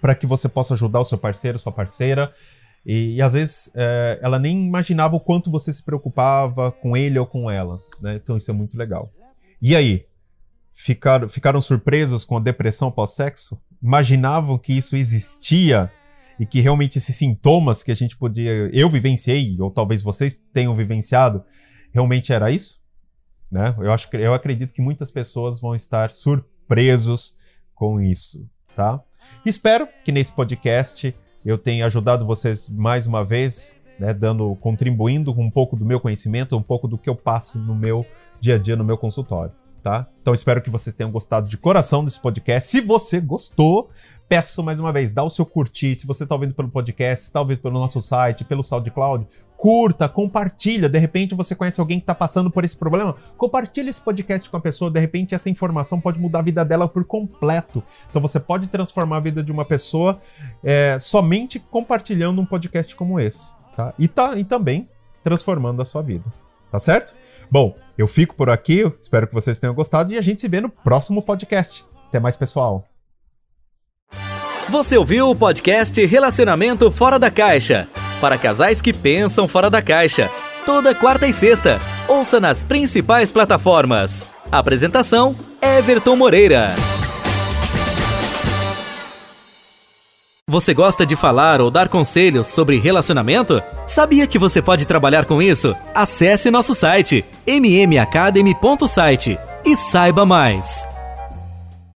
para 0.00 0.14
que 0.14 0.24
você 0.24 0.48
possa 0.48 0.74
ajudar 0.74 1.00
o 1.00 1.04
seu 1.04 1.18
parceiro, 1.18 1.58
sua 1.58 1.72
parceira. 1.72 2.32
E, 2.84 3.16
e 3.16 3.22
às 3.22 3.32
vezes 3.32 3.72
é, 3.74 4.18
ela 4.22 4.38
nem 4.38 4.66
imaginava 4.66 5.16
o 5.16 5.20
quanto 5.20 5.50
você 5.50 5.72
se 5.72 5.82
preocupava 5.82 6.70
com 6.70 6.96
ele 6.96 7.18
ou 7.18 7.26
com 7.26 7.50
ela. 7.50 7.80
Né? 8.00 8.16
Então 8.16 8.36
isso 8.36 8.50
é 8.50 8.54
muito 8.54 8.76
legal. 8.76 9.10
E 9.60 9.74
aí? 9.74 10.06
Ficaram, 10.76 11.28
ficaram 11.28 11.60
surpresas 11.60 12.24
com 12.24 12.36
a 12.36 12.40
depressão 12.40 12.90
pós-sexo? 12.90 13.60
Imaginavam 13.80 14.58
que 14.58 14.72
isso 14.72 14.96
existia 14.96 15.90
e 16.38 16.44
que 16.44 16.60
realmente 16.60 16.98
esses 16.98 17.14
sintomas 17.14 17.82
que 17.82 17.92
a 17.92 17.94
gente 17.94 18.16
podia. 18.16 18.68
Eu 18.72 18.90
vivenciei, 18.90 19.56
ou 19.60 19.70
talvez 19.70 20.02
vocês 20.02 20.42
tenham 20.52 20.74
vivenciado, 20.74 21.44
realmente 21.92 22.32
era 22.32 22.50
isso? 22.50 22.82
Né? 23.50 23.74
Eu, 23.78 23.92
acho, 23.92 24.08
eu 24.16 24.34
acredito 24.34 24.74
que 24.74 24.82
muitas 24.82 25.10
pessoas 25.10 25.60
vão 25.60 25.74
estar 25.74 26.10
surpresos 26.10 27.36
com 27.72 28.00
isso, 28.00 28.48
tá? 28.74 29.00
Espero 29.46 29.88
que 30.04 30.10
nesse 30.10 30.32
podcast 30.32 31.14
eu 31.44 31.58
tenho 31.58 31.84
ajudado 31.84 32.26
vocês 32.26 32.68
mais 32.68 33.06
uma 33.06 33.24
vez, 33.24 33.76
né, 33.98 34.14
dando, 34.14 34.56
contribuindo 34.56 35.34
com 35.34 35.44
um 35.44 35.50
pouco 35.50 35.76
do 35.76 35.84
meu 35.84 36.00
conhecimento, 36.00 36.56
um 36.56 36.62
pouco 36.62 36.88
do 36.88 36.96
que 36.96 37.08
eu 37.08 37.14
passo 37.14 37.58
no 37.60 37.74
meu 37.74 38.04
dia 38.40 38.54
a 38.54 38.58
dia 38.58 38.76
no 38.76 38.84
meu 38.84 38.96
consultório. 38.96 39.52
Tá? 39.84 40.08
Então 40.22 40.32
espero 40.32 40.62
que 40.62 40.70
vocês 40.70 40.96
tenham 40.96 41.12
gostado 41.12 41.46
de 41.46 41.58
coração 41.58 42.02
desse 42.02 42.18
podcast. 42.18 42.70
Se 42.70 42.80
você 42.80 43.20
gostou, 43.20 43.90
peço 44.26 44.62
mais 44.62 44.80
uma 44.80 44.90
vez, 44.90 45.12
dá 45.12 45.22
o 45.22 45.28
seu 45.28 45.44
curtir. 45.44 45.94
Se 45.94 46.06
você 46.06 46.22
está 46.22 46.34
ouvindo 46.34 46.54
pelo 46.54 46.70
podcast, 46.70 47.26
está 47.26 47.38
ouvindo 47.38 47.58
pelo 47.58 47.74
nosso 47.74 48.00
site, 48.00 48.44
pelo 48.44 48.62
SoundCloud, 48.62 49.26
curta, 49.58 50.08
compartilha. 50.08 50.88
De 50.88 50.98
repente 50.98 51.34
você 51.34 51.54
conhece 51.54 51.82
alguém 51.82 51.98
que 51.98 52.04
está 52.04 52.14
passando 52.14 52.50
por 52.50 52.64
esse 52.64 52.74
problema, 52.74 53.14
compartilha 53.36 53.90
esse 53.90 54.00
podcast 54.00 54.48
com 54.48 54.56
a 54.56 54.60
pessoa. 54.60 54.90
De 54.90 54.98
repente 54.98 55.34
essa 55.34 55.50
informação 55.50 56.00
pode 56.00 56.18
mudar 56.18 56.38
a 56.38 56.42
vida 56.42 56.64
dela 56.64 56.88
por 56.88 57.04
completo. 57.04 57.82
Então 58.08 58.22
você 58.22 58.40
pode 58.40 58.68
transformar 58.68 59.18
a 59.18 59.20
vida 59.20 59.42
de 59.42 59.52
uma 59.52 59.66
pessoa 59.66 60.18
é, 60.62 60.96
somente 60.98 61.58
compartilhando 61.58 62.40
um 62.40 62.46
podcast 62.46 62.96
como 62.96 63.20
esse, 63.20 63.52
tá? 63.76 63.92
E 63.98 64.08
tá 64.08 64.34
e 64.34 64.44
também 64.44 64.88
transformando 65.22 65.82
a 65.82 65.84
sua 65.84 66.00
vida. 66.00 66.43
Tá 66.74 66.80
certo? 66.80 67.14
Bom, 67.48 67.76
eu 67.96 68.08
fico 68.08 68.34
por 68.34 68.50
aqui, 68.50 68.92
espero 68.98 69.28
que 69.28 69.32
vocês 69.32 69.60
tenham 69.60 69.72
gostado 69.72 70.12
e 70.12 70.18
a 70.18 70.20
gente 70.20 70.40
se 70.40 70.48
vê 70.48 70.60
no 70.60 70.68
próximo 70.68 71.22
podcast. 71.22 71.84
Até 72.08 72.18
mais, 72.18 72.36
pessoal. 72.36 72.84
Você 74.68 74.96
ouviu 74.98 75.30
o 75.30 75.36
podcast 75.36 76.04
Relacionamento 76.04 76.90
Fora 76.90 77.16
da 77.16 77.30
Caixa 77.30 77.86
para 78.20 78.36
casais 78.36 78.82
que 78.82 78.92
pensam 78.92 79.46
fora 79.46 79.70
da 79.70 79.80
caixa. 79.80 80.28
Toda 80.66 80.96
quarta 80.96 81.28
e 81.28 81.32
sexta. 81.32 81.78
Ouça 82.08 82.40
nas 82.40 82.64
principais 82.64 83.30
plataformas. 83.30 84.24
Apresentação: 84.50 85.36
Everton 85.62 86.16
Moreira. 86.16 86.74
Você 90.48 90.74
gosta 90.74 91.06
de 91.06 91.16
falar 91.16 91.62
ou 91.62 91.70
dar 91.70 91.88
conselhos 91.88 92.48
sobre 92.48 92.78
relacionamento? 92.78 93.62
Sabia 93.86 94.26
que 94.26 94.38
você 94.38 94.60
pode 94.60 94.86
trabalhar 94.86 95.24
com 95.24 95.40
isso? 95.40 95.74
Acesse 95.94 96.50
nosso 96.50 96.74
site 96.74 97.24
mmacademy.site 97.46 99.38
e 99.64 99.74
saiba 99.74 100.26
mais. 100.26 100.86